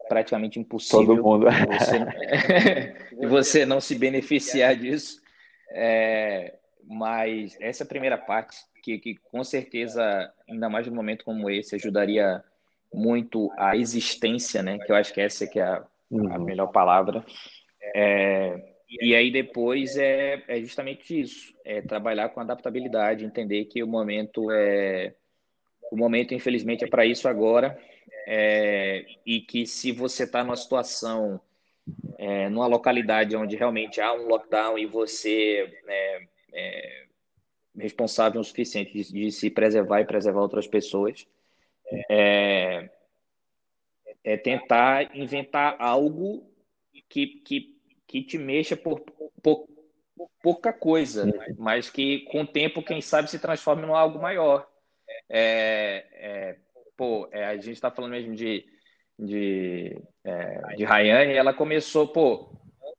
[0.09, 1.47] praticamente impossível Todo mundo.
[1.69, 2.95] você,
[3.29, 5.21] você não se beneficiar disso.
[5.71, 11.75] É, mas essa primeira parte, que, que com certeza, ainda mais num momento como esse,
[11.75, 12.43] ajudaria
[12.93, 14.79] muito a existência, né?
[14.79, 16.35] Que eu acho que essa que é a, uhum.
[16.35, 17.25] a melhor palavra.
[17.95, 23.87] É, e aí depois é, é justamente isso, é trabalhar com adaptabilidade, entender que o
[23.87, 25.15] momento é
[25.91, 27.79] o momento infelizmente é para isso agora
[28.27, 31.41] é, e que se você está numa situação,
[32.19, 36.23] é, numa localidade onde realmente há um lockdown e você é,
[36.53, 37.05] é
[37.77, 41.27] responsável o suficiente de, de, se preservar e preservar outras pessoas,
[42.11, 42.89] é,
[44.23, 46.47] é tentar inventar algo
[47.09, 47.72] que, que,
[48.13, 49.01] que te mexa por,
[49.43, 49.67] por
[50.43, 51.25] pouca coisa,
[51.57, 54.69] mas que com o tempo, quem sabe, se transforme em algo maior.
[55.31, 56.57] É, é,
[56.95, 58.67] pô, é, a gente está falando mesmo de,
[59.19, 62.55] de, é, de Rayane, ela começou, pô,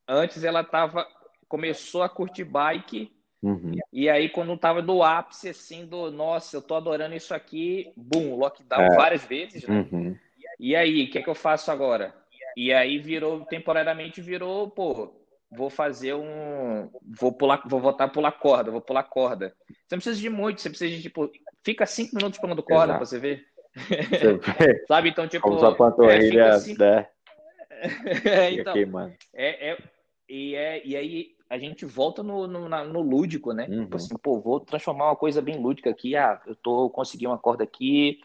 [0.08, 1.08] antes ela tava,
[1.48, 3.12] começou a curtir bike,
[3.44, 3.74] uhum.
[3.92, 8.36] e aí quando tava do ápice, assim, do, nossa, eu tô adorando isso aqui, boom,
[8.36, 8.96] lockdown é.
[8.96, 9.88] várias vezes, né?
[9.92, 10.18] Uhum.
[10.60, 12.16] E aí, o que é que eu faço agora?
[12.56, 15.14] E aí virou, temporariamente virou, pô,
[15.52, 16.90] vou fazer um.
[17.20, 19.54] Vou pular, vou voltar a pular corda, vou pular corda.
[19.68, 21.32] Você não precisa de muito, você precisa de tipo.
[21.64, 23.46] Fica cinco minutos pulando corda pra você ver.
[24.88, 25.10] Sabe?
[25.10, 25.44] Então, tipo.
[25.44, 26.78] Como sua panturrilha, é, assim...
[26.78, 27.08] né?
[28.26, 28.76] é, então,
[29.34, 29.78] é, é,
[30.30, 33.66] e, é, e aí a gente volta no, no, no lúdico, né?
[33.66, 33.84] Tipo uhum.
[33.84, 36.16] Tipo assim, pô, vou transformar uma coisa bem lúdica aqui.
[36.16, 38.20] Ah, eu tô consegui uma corda aqui.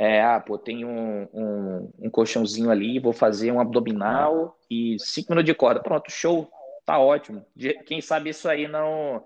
[0.00, 5.32] É, ah, pô, tem um, um, um colchãozinho ali, vou fazer um abdominal e cinco
[5.32, 5.82] minutos de corda.
[5.82, 6.50] Pronto, show,
[6.86, 7.44] tá ótimo.
[7.84, 9.22] Quem sabe isso aí não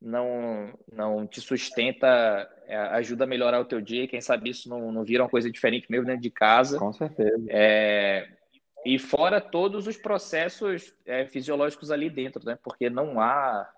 [0.00, 4.08] não não te sustenta, é, ajuda a melhorar o teu dia.
[4.08, 6.80] Quem sabe isso não, não vira uma coisa diferente mesmo dentro de casa.
[6.80, 7.46] Com certeza.
[7.48, 8.28] É,
[8.84, 12.58] e fora todos os processos é, fisiológicos ali dentro, né?
[12.60, 13.72] Porque não há,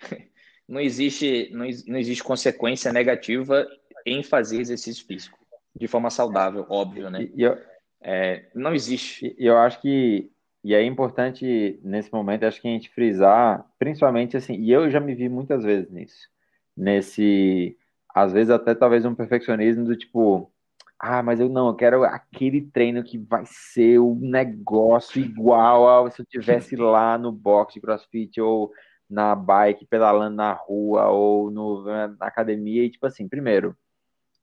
[0.66, 3.64] não existe, não, não existe consequência negativa
[4.04, 5.37] em fazer exercício físico,
[5.78, 7.28] de forma saudável, óbvio, né?
[7.34, 7.56] E, eu,
[8.00, 9.34] é, não existe.
[9.38, 10.30] E eu acho que
[10.62, 15.00] e é importante nesse momento, acho que a gente frisar, principalmente assim, e eu já
[15.00, 16.28] me vi muitas vezes nisso,
[16.76, 17.76] nesse,
[18.14, 20.52] às vezes até talvez um perfeccionismo do tipo,
[20.98, 25.88] ah, mas eu não, eu quero aquele treino que vai ser o um negócio igual
[25.88, 28.72] ao se eu tivesse lá no box de CrossFit ou
[29.08, 33.76] na bike, pedalando na rua ou no, na academia e tipo assim, primeiro,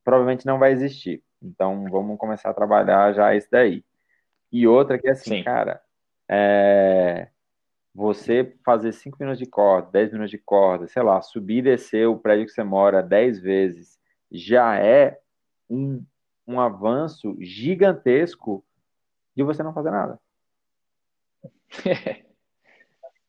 [0.04, 1.22] provavelmente não vai existir.
[1.42, 3.84] Então vamos começar a trabalhar já isso daí.
[4.52, 5.44] E outra que é assim, Sim.
[5.44, 5.82] cara,
[6.30, 7.28] é,
[7.94, 12.08] você fazer 5 minutos de corda, 10 minutos de corda, sei lá, subir e descer
[12.08, 14.00] o prédio que você mora 10 vezes,
[14.32, 15.20] já é
[15.70, 16.04] um,
[16.48, 18.66] um avanço gigantesco
[19.36, 20.20] de você não fazer nada.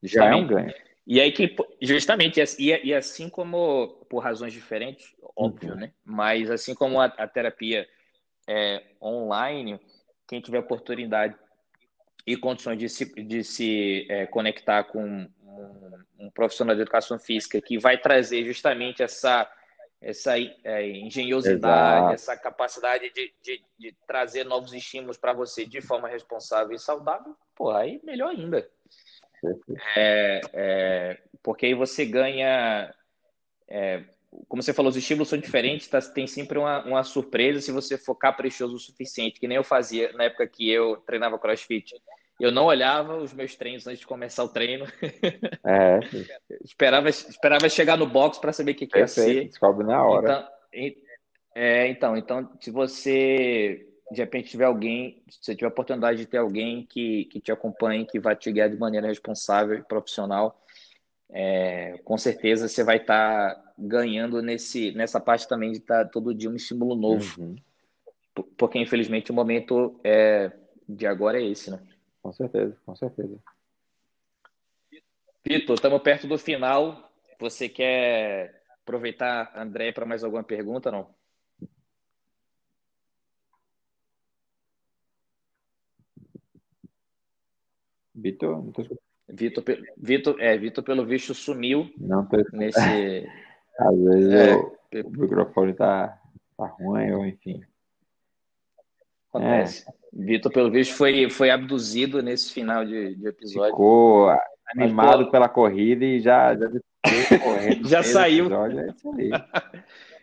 [0.02, 0.72] já é um ganho.
[1.07, 5.76] E aí que, justamente, e, e assim como, por razões diferentes, óbvio, uhum.
[5.76, 5.92] né?
[6.04, 7.86] Mas assim como a, a terapia
[8.47, 9.80] é, online,
[10.26, 11.34] quem tiver oportunidade
[12.26, 17.61] e condições de se, de se é, conectar com um, um, profissional de educação física
[17.61, 19.51] que vai trazer justamente essa,
[20.01, 22.14] essa é, engenhosidade, Exato.
[22.14, 27.36] essa capacidade de, de, de, trazer novos estímulos para você de forma responsável e saudável,
[27.55, 28.68] pô, aí melhor ainda.
[29.97, 32.92] É, é, porque aí você ganha.
[34.49, 37.97] Como você falou, os estímulos são diferentes, tá, tem sempre uma, uma surpresa se você
[37.97, 41.95] for caprichoso o suficiente, que nem eu fazia na época que eu treinava crossfit.
[42.39, 44.87] Eu não olhava os meus treinos antes de começar o treino.
[45.64, 46.01] É.
[46.62, 49.47] esperava, esperava chegar no box para saber o que, que ia ser.
[49.47, 50.49] Descobre na hora.
[50.72, 51.03] Então,
[51.55, 56.26] é, então, então, se você de repente tiver alguém, se você tiver a oportunidade de
[56.26, 60.61] ter alguém que, que te acompanhe, que vai te guiar de maneira responsável e profissional,
[61.30, 66.11] é, com certeza você vai estar tá ganhando nesse, nessa parte também de estar tá
[66.11, 67.41] todo dia um estímulo novo.
[67.41, 67.57] Uhum.
[68.57, 70.53] Porque, infelizmente, o momento é,
[70.89, 71.81] de agora é esse, né?
[72.22, 73.39] Com certeza, com certeza.
[75.45, 77.11] Vitor, estamos perto do final.
[77.39, 81.14] Você quer aproveitar, André, para mais alguma pergunta, não?
[88.14, 88.64] Vitor,
[89.29, 89.64] Vitor,
[89.97, 92.39] Vitor, é, Vitor, pelo visto, sumiu não tô...
[92.53, 92.81] nesse.
[93.79, 96.18] Às vezes é, eu, o microfone tá,
[96.57, 97.62] tá ruim, ou enfim.
[99.29, 99.89] Acontece.
[99.89, 99.93] É.
[100.12, 103.70] Vitor, pelo visto, foi, foi abduzido nesse final de, de episódio.
[103.70, 104.31] Ficou
[104.74, 106.70] animado Mas, pela corrida e já, já,
[107.85, 108.47] já saiu.
[108.47, 108.93] Episódio, é.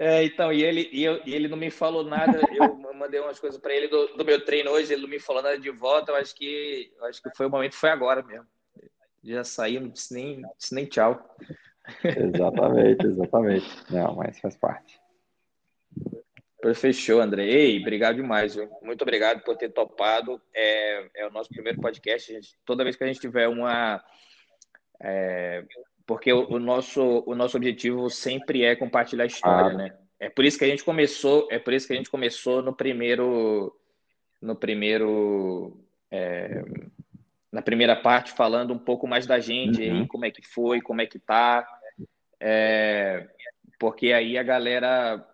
[0.00, 2.40] É, então, e ele, e, eu, e ele não me falou nada.
[2.52, 5.42] Eu mandei umas coisas para ele do, do, meu treino hoje, ele não me falou
[5.42, 6.12] nada de volta.
[6.12, 8.46] Eu acho que, eu acho que foi o momento, foi agora mesmo.
[9.24, 11.20] Já saiu, não disse nem, disse nem tchau.
[12.04, 13.66] Exatamente, exatamente.
[13.90, 15.00] Não, mas faz parte.
[16.74, 17.44] Fechou, André.
[17.44, 18.54] Ei, obrigado demais.
[18.54, 18.68] Viu?
[18.82, 20.40] Muito obrigado por ter topado.
[20.54, 22.32] É, é o nosso primeiro podcast.
[22.32, 24.02] Gente, toda vez que a gente tiver uma.
[25.00, 25.64] É,
[26.06, 29.76] porque o, o, nosso, o nosso objetivo sempre é compartilhar a história, ah.
[29.76, 29.98] né?
[30.20, 32.74] É por isso que a gente começou, é por isso que a gente começou no
[32.74, 33.72] primeiro,
[34.42, 35.78] no primeiro,
[36.10, 36.64] é,
[37.52, 40.00] na primeira parte falando um pouco mais da gente, uhum.
[40.00, 41.64] aí, como é que foi, como é que tá,
[42.40, 43.28] é,
[43.78, 45.24] porque aí a galera,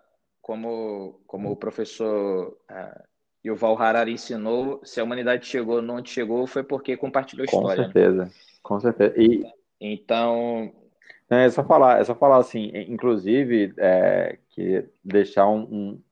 [0.41, 3.03] como, como o professor uh,
[3.45, 7.63] Yuval Harari ensinou, se a humanidade chegou onde chegou foi porque compartilhou história.
[7.63, 7.77] Com né?
[7.85, 8.31] certeza, né?
[8.63, 9.15] com certeza.
[9.17, 9.45] E
[9.81, 10.73] então.
[11.31, 16.03] É só falar, é só falar assim, inclusive, é, que deixar um, um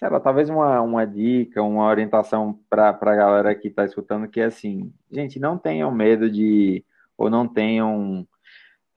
[0.00, 4.40] sei lá, talvez uma, uma dica, uma orientação para a galera que está escutando, que
[4.40, 6.82] é assim, gente, não tenham medo de,
[7.18, 8.26] ou não tenham,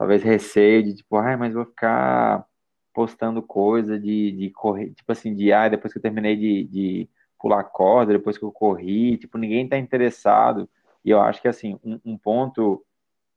[0.03, 2.45] talvez, receio de, tipo, ai, mas vou ficar
[2.93, 7.09] postando coisa de, de correr, tipo assim, de, ah, depois que eu terminei de, de
[7.39, 10.69] pular corda, depois que eu corri, tipo, ninguém está interessado,
[11.05, 12.85] e eu acho que, assim, um, um ponto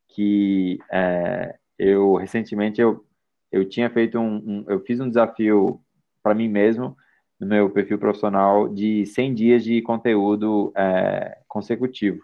[0.09, 3.05] que é, eu recentemente eu,
[3.53, 5.81] eu tinha feito um, um eu fiz um desafio
[6.23, 6.97] para mim mesmo
[7.39, 12.23] no meu perfil profissional de 100 dias de conteúdo é, consecutivo.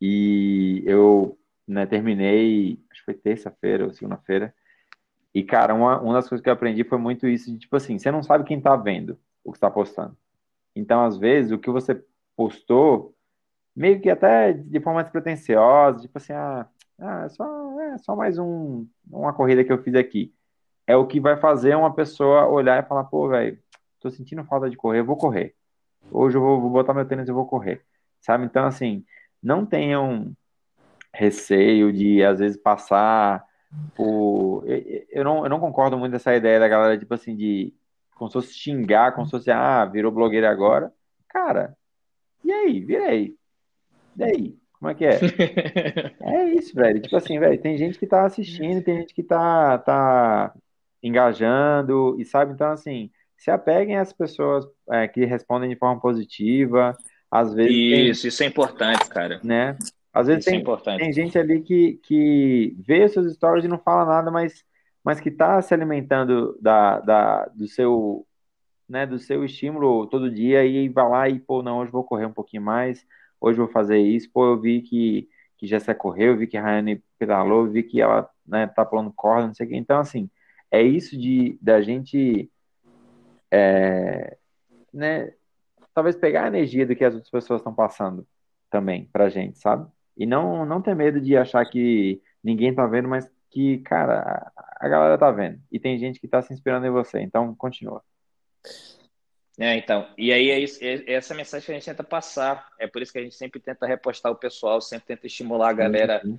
[0.00, 1.38] E eu
[1.70, 4.54] né, terminei acho que foi terça-feira ou segunda-feira
[5.34, 7.98] e cara uma, uma das coisas que eu aprendi foi muito isso de tipo assim
[7.98, 10.16] você não sabe quem está vendo o que está postando
[10.74, 12.02] então às vezes o que você
[12.36, 13.14] postou
[13.74, 16.68] meio que até de forma despretensiosa, tipo assim, ah,
[16.98, 20.34] ah, é só, é só mais um, uma corrida que eu fiz aqui.
[20.86, 23.58] É o que vai fazer uma pessoa olhar e falar, pô, velho,
[24.00, 25.54] tô sentindo falta de correr, eu vou correr.
[26.10, 27.84] Hoje eu vou, vou botar meu tênis e vou correr.
[28.20, 28.44] Sabe?
[28.44, 29.04] Então, assim,
[29.42, 30.36] não tenham
[31.12, 33.44] receio de, às vezes, passar
[33.94, 34.64] por...
[35.10, 37.72] Eu, não, eu não concordo muito dessa ideia da galera, tipo assim, de
[38.14, 40.92] como se fosse xingar, como se fosse, ah, virou blogueira agora.
[41.28, 41.76] Cara,
[42.44, 42.80] e aí?
[42.80, 43.34] Virei.
[44.16, 44.58] E aí?
[44.78, 45.18] Como é que é?
[46.20, 47.00] é isso, velho.
[47.00, 50.54] Tipo assim, velho, tem gente que tá assistindo, tem gente que tá, tá
[51.02, 52.52] engajando, e sabe?
[52.52, 56.96] Então, assim, se apeguem às pessoas é, que respondem de forma positiva.
[57.30, 57.72] Às vezes.
[57.72, 59.40] Isso, tem, isso é importante, cara.
[59.42, 59.78] Né?
[60.12, 63.68] Às vezes isso é tem, é tem gente ali que, que vê seus stories e
[63.68, 64.64] não fala nada, mas,
[65.04, 68.26] mas que está se alimentando da, da, do seu
[68.90, 72.26] né, do seu estímulo todo dia e vai lá e, pô, não, hoje vou correr
[72.26, 73.06] um pouquinho mais,
[73.40, 76.62] hoje vou fazer isso, pô, eu vi que, que Jéssica correu, eu vi que a
[76.62, 79.76] Rayane pedalou, eu vi que ela, né, tá pulando corda, não sei o que.
[79.76, 80.28] Então, assim,
[80.72, 82.50] é isso de da gente,
[83.48, 84.36] é,
[84.92, 85.34] né,
[85.94, 88.26] talvez pegar a energia do que as outras pessoas estão passando
[88.68, 89.88] também pra gente, sabe?
[90.20, 94.86] E não, não ter medo de achar que ninguém tá vendo, mas que, cara, a
[94.86, 95.58] galera tá vendo.
[95.72, 97.22] E tem gente que tá se inspirando em você.
[97.22, 98.02] Então, continua.
[99.58, 102.68] É, então, e aí é, isso, é essa mensagem que a gente tenta passar.
[102.78, 105.74] É por isso que a gente sempre tenta repostar o pessoal, sempre tenta estimular a
[105.74, 106.38] galera uhum.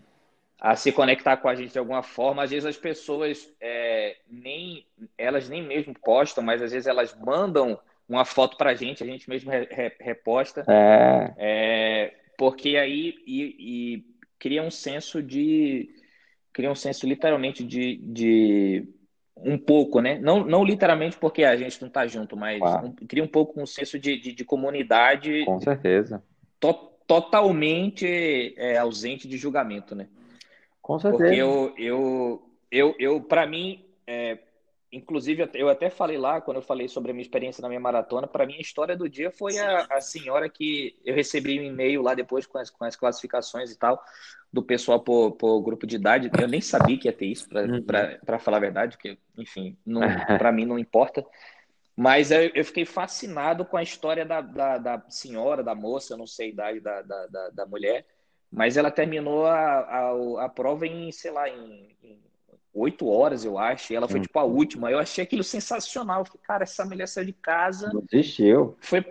[0.59, 2.43] a se conectar com a gente de alguma forma.
[2.43, 4.85] Às vezes as pessoas é, nem
[5.17, 9.07] elas nem mesmo postam, mas às vezes elas mandam uma foto para a gente, a
[9.07, 10.63] gente mesmo re, re, reposta.
[10.67, 11.33] É.
[11.37, 12.20] é.
[12.41, 14.05] Porque aí e, e,
[14.39, 15.93] cria um senso de
[16.51, 18.89] cria um senso literalmente de, de
[19.37, 20.17] um pouco, né?
[20.17, 22.87] Não, não literalmente porque a gente não está junto, mas claro.
[22.87, 25.45] um, cria um pouco um senso de, de, de comunidade.
[25.45, 26.23] Com certeza.
[26.59, 26.73] To,
[27.05, 30.07] totalmente é, ausente de julgamento, né?
[30.81, 31.23] Com certeza.
[31.23, 34.39] Porque eu, eu, eu, eu para mim, é,
[34.91, 38.27] inclusive, eu até falei lá, quando eu falei sobre a minha experiência na minha maratona,
[38.27, 42.01] para mim a história do dia foi a, a senhora que eu recebi um e-mail
[42.01, 44.03] lá depois com as, com as classificações e tal,
[44.51, 46.29] do pessoal por, por grupo de idade.
[46.39, 48.39] Eu nem sabia que ia ter isso, para uhum.
[48.39, 49.77] falar a verdade, que, enfim,
[50.37, 51.25] para mim não importa.
[51.95, 56.17] Mas eu, eu, fiquei fascinado com a história da, da, da, senhora, da moça, eu
[56.17, 58.05] não sei a idade da, da, da mulher,
[58.51, 62.30] mas ela terminou a, a, a prova em, sei lá, em, em
[62.73, 64.91] oito horas, eu acho, e ela foi tipo a última.
[64.91, 66.21] Eu achei aquilo sensacional.
[66.21, 67.91] Eu falei, cara, essa mulher saiu de casa.
[67.93, 68.75] Não desistiu.
[68.79, 69.05] Foi,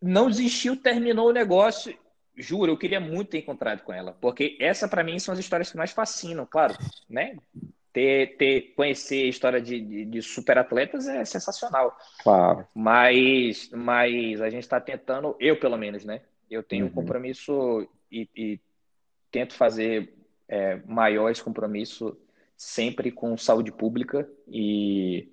[0.00, 1.94] não desistiu, terminou o negócio
[2.40, 5.70] juro, eu queria muito ter encontrado com ela, porque essa para mim são as histórias
[5.70, 6.74] que mais fascinam, claro,
[7.08, 7.36] né?
[7.92, 11.96] Ter, ter conhecer a história de, de, de super atletas é sensacional.
[12.22, 12.66] Claro.
[12.72, 16.20] Mas, mas a gente está tentando, eu pelo menos, né?
[16.48, 16.92] Eu tenho uhum.
[16.92, 18.60] um compromisso e, e
[19.30, 20.14] tento fazer
[20.48, 22.16] é, maior esse compromisso
[22.60, 25.32] sempre com saúde pública e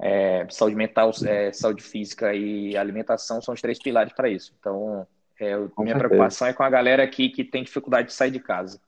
[0.00, 4.56] é, saúde mental, é, saúde física e alimentação são os três pilares para isso.
[4.58, 5.06] Então,
[5.38, 5.98] é, minha certeza.
[5.98, 8.80] preocupação é com a galera aqui que tem dificuldade de sair de casa.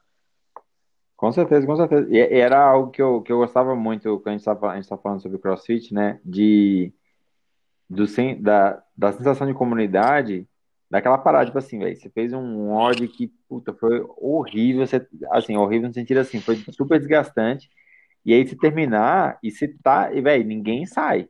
[1.14, 2.09] Com certeza, com certeza.
[2.11, 5.39] E era algo que eu, que eu gostava muito quando a gente estava falando sobre
[5.39, 6.19] crossfit, né?
[6.25, 6.91] De,
[7.87, 8.07] do,
[8.41, 10.49] da, da sensação de comunidade,
[10.91, 15.57] daquela parada, tipo assim, velho, você fez um odd que, puta, foi horrível, você, assim,
[15.57, 17.68] horrível no sentido assim, foi super desgastante.
[18.24, 21.28] E aí, se terminar, e se tá, e, velho, ninguém sai.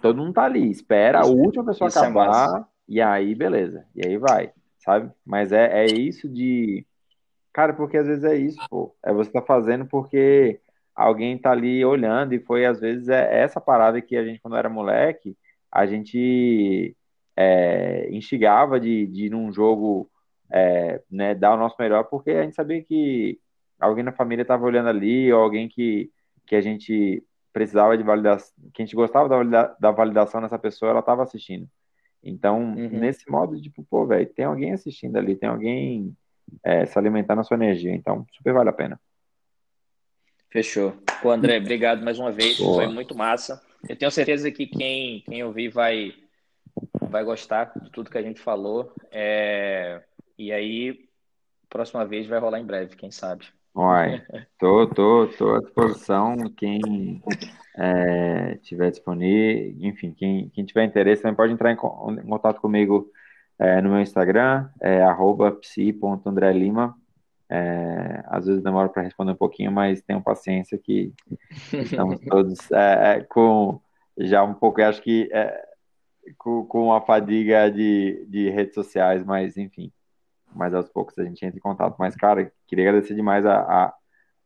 [0.00, 2.60] Todo mundo tá ali, espera a última pessoa é acabar.
[2.60, 3.86] É e aí, beleza.
[3.94, 5.10] E aí vai, sabe?
[5.24, 6.84] Mas é, é isso de.
[7.52, 8.94] Cara, porque às vezes é isso, pô.
[9.02, 10.60] É você tá fazendo porque
[10.94, 14.56] alguém tá ali olhando e foi, às vezes, é essa parada que a gente, quando
[14.56, 15.36] era moleque,
[15.70, 16.96] a gente
[17.36, 20.10] é, instigava de, de ir num jogo,
[20.50, 23.38] é, né, dar o nosso melhor, porque a gente sabia que
[23.80, 26.10] alguém na família tava olhando ali, ou alguém que,
[26.46, 27.22] que a gente
[27.52, 31.68] precisava de validação, que a gente gostava da, da validação nessa pessoa, ela tava assistindo.
[32.22, 32.88] Então, uhum.
[32.88, 36.16] nesse modo, tipo, pô, velho, tem alguém assistindo ali, tem alguém
[36.62, 37.92] é, se alimentando a sua energia.
[37.92, 39.00] Então, super vale a pena.
[40.48, 40.94] Fechou.
[41.20, 42.58] Pô, André, obrigado mais uma vez.
[42.58, 42.74] Pô.
[42.74, 43.60] Foi muito massa.
[43.88, 46.14] Eu tenho certeza que quem, quem ouvir vai,
[47.12, 48.92] vai gostar de tudo que a gente falou.
[49.10, 50.02] É...
[50.38, 51.08] E aí,
[51.68, 53.46] próxima vez vai rolar em breve, quem sabe.
[53.74, 54.22] Uai,
[54.58, 56.36] tô, tô, tô à disposição.
[56.56, 57.22] Quem
[57.76, 63.10] é, tiver disponível, enfim, quem, quem tiver interesse também pode entrar em, em contato comigo
[63.58, 65.02] é, no meu Instagram, é
[65.60, 66.94] psi.andrelima.
[67.48, 71.12] É, às vezes demora para responder um pouquinho, mas tenham paciência que
[71.72, 73.78] estamos todos é, é, com
[74.18, 75.71] já um pouco, acho que é,
[76.38, 79.92] com, com a fadiga de, de redes sociais, mas enfim,
[80.54, 81.96] mas aos poucos a gente entra em contato.
[81.98, 83.94] Mas, cara, queria agradecer demais a, a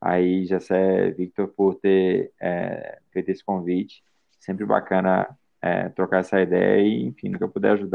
[0.01, 4.03] aí, Jessé, Victor, por ter é, feito esse convite.
[4.39, 5.29] Sempre bacana
[5.61, 7.95] é, trocar essa ideia e, enfim, no que eu puder ajudar.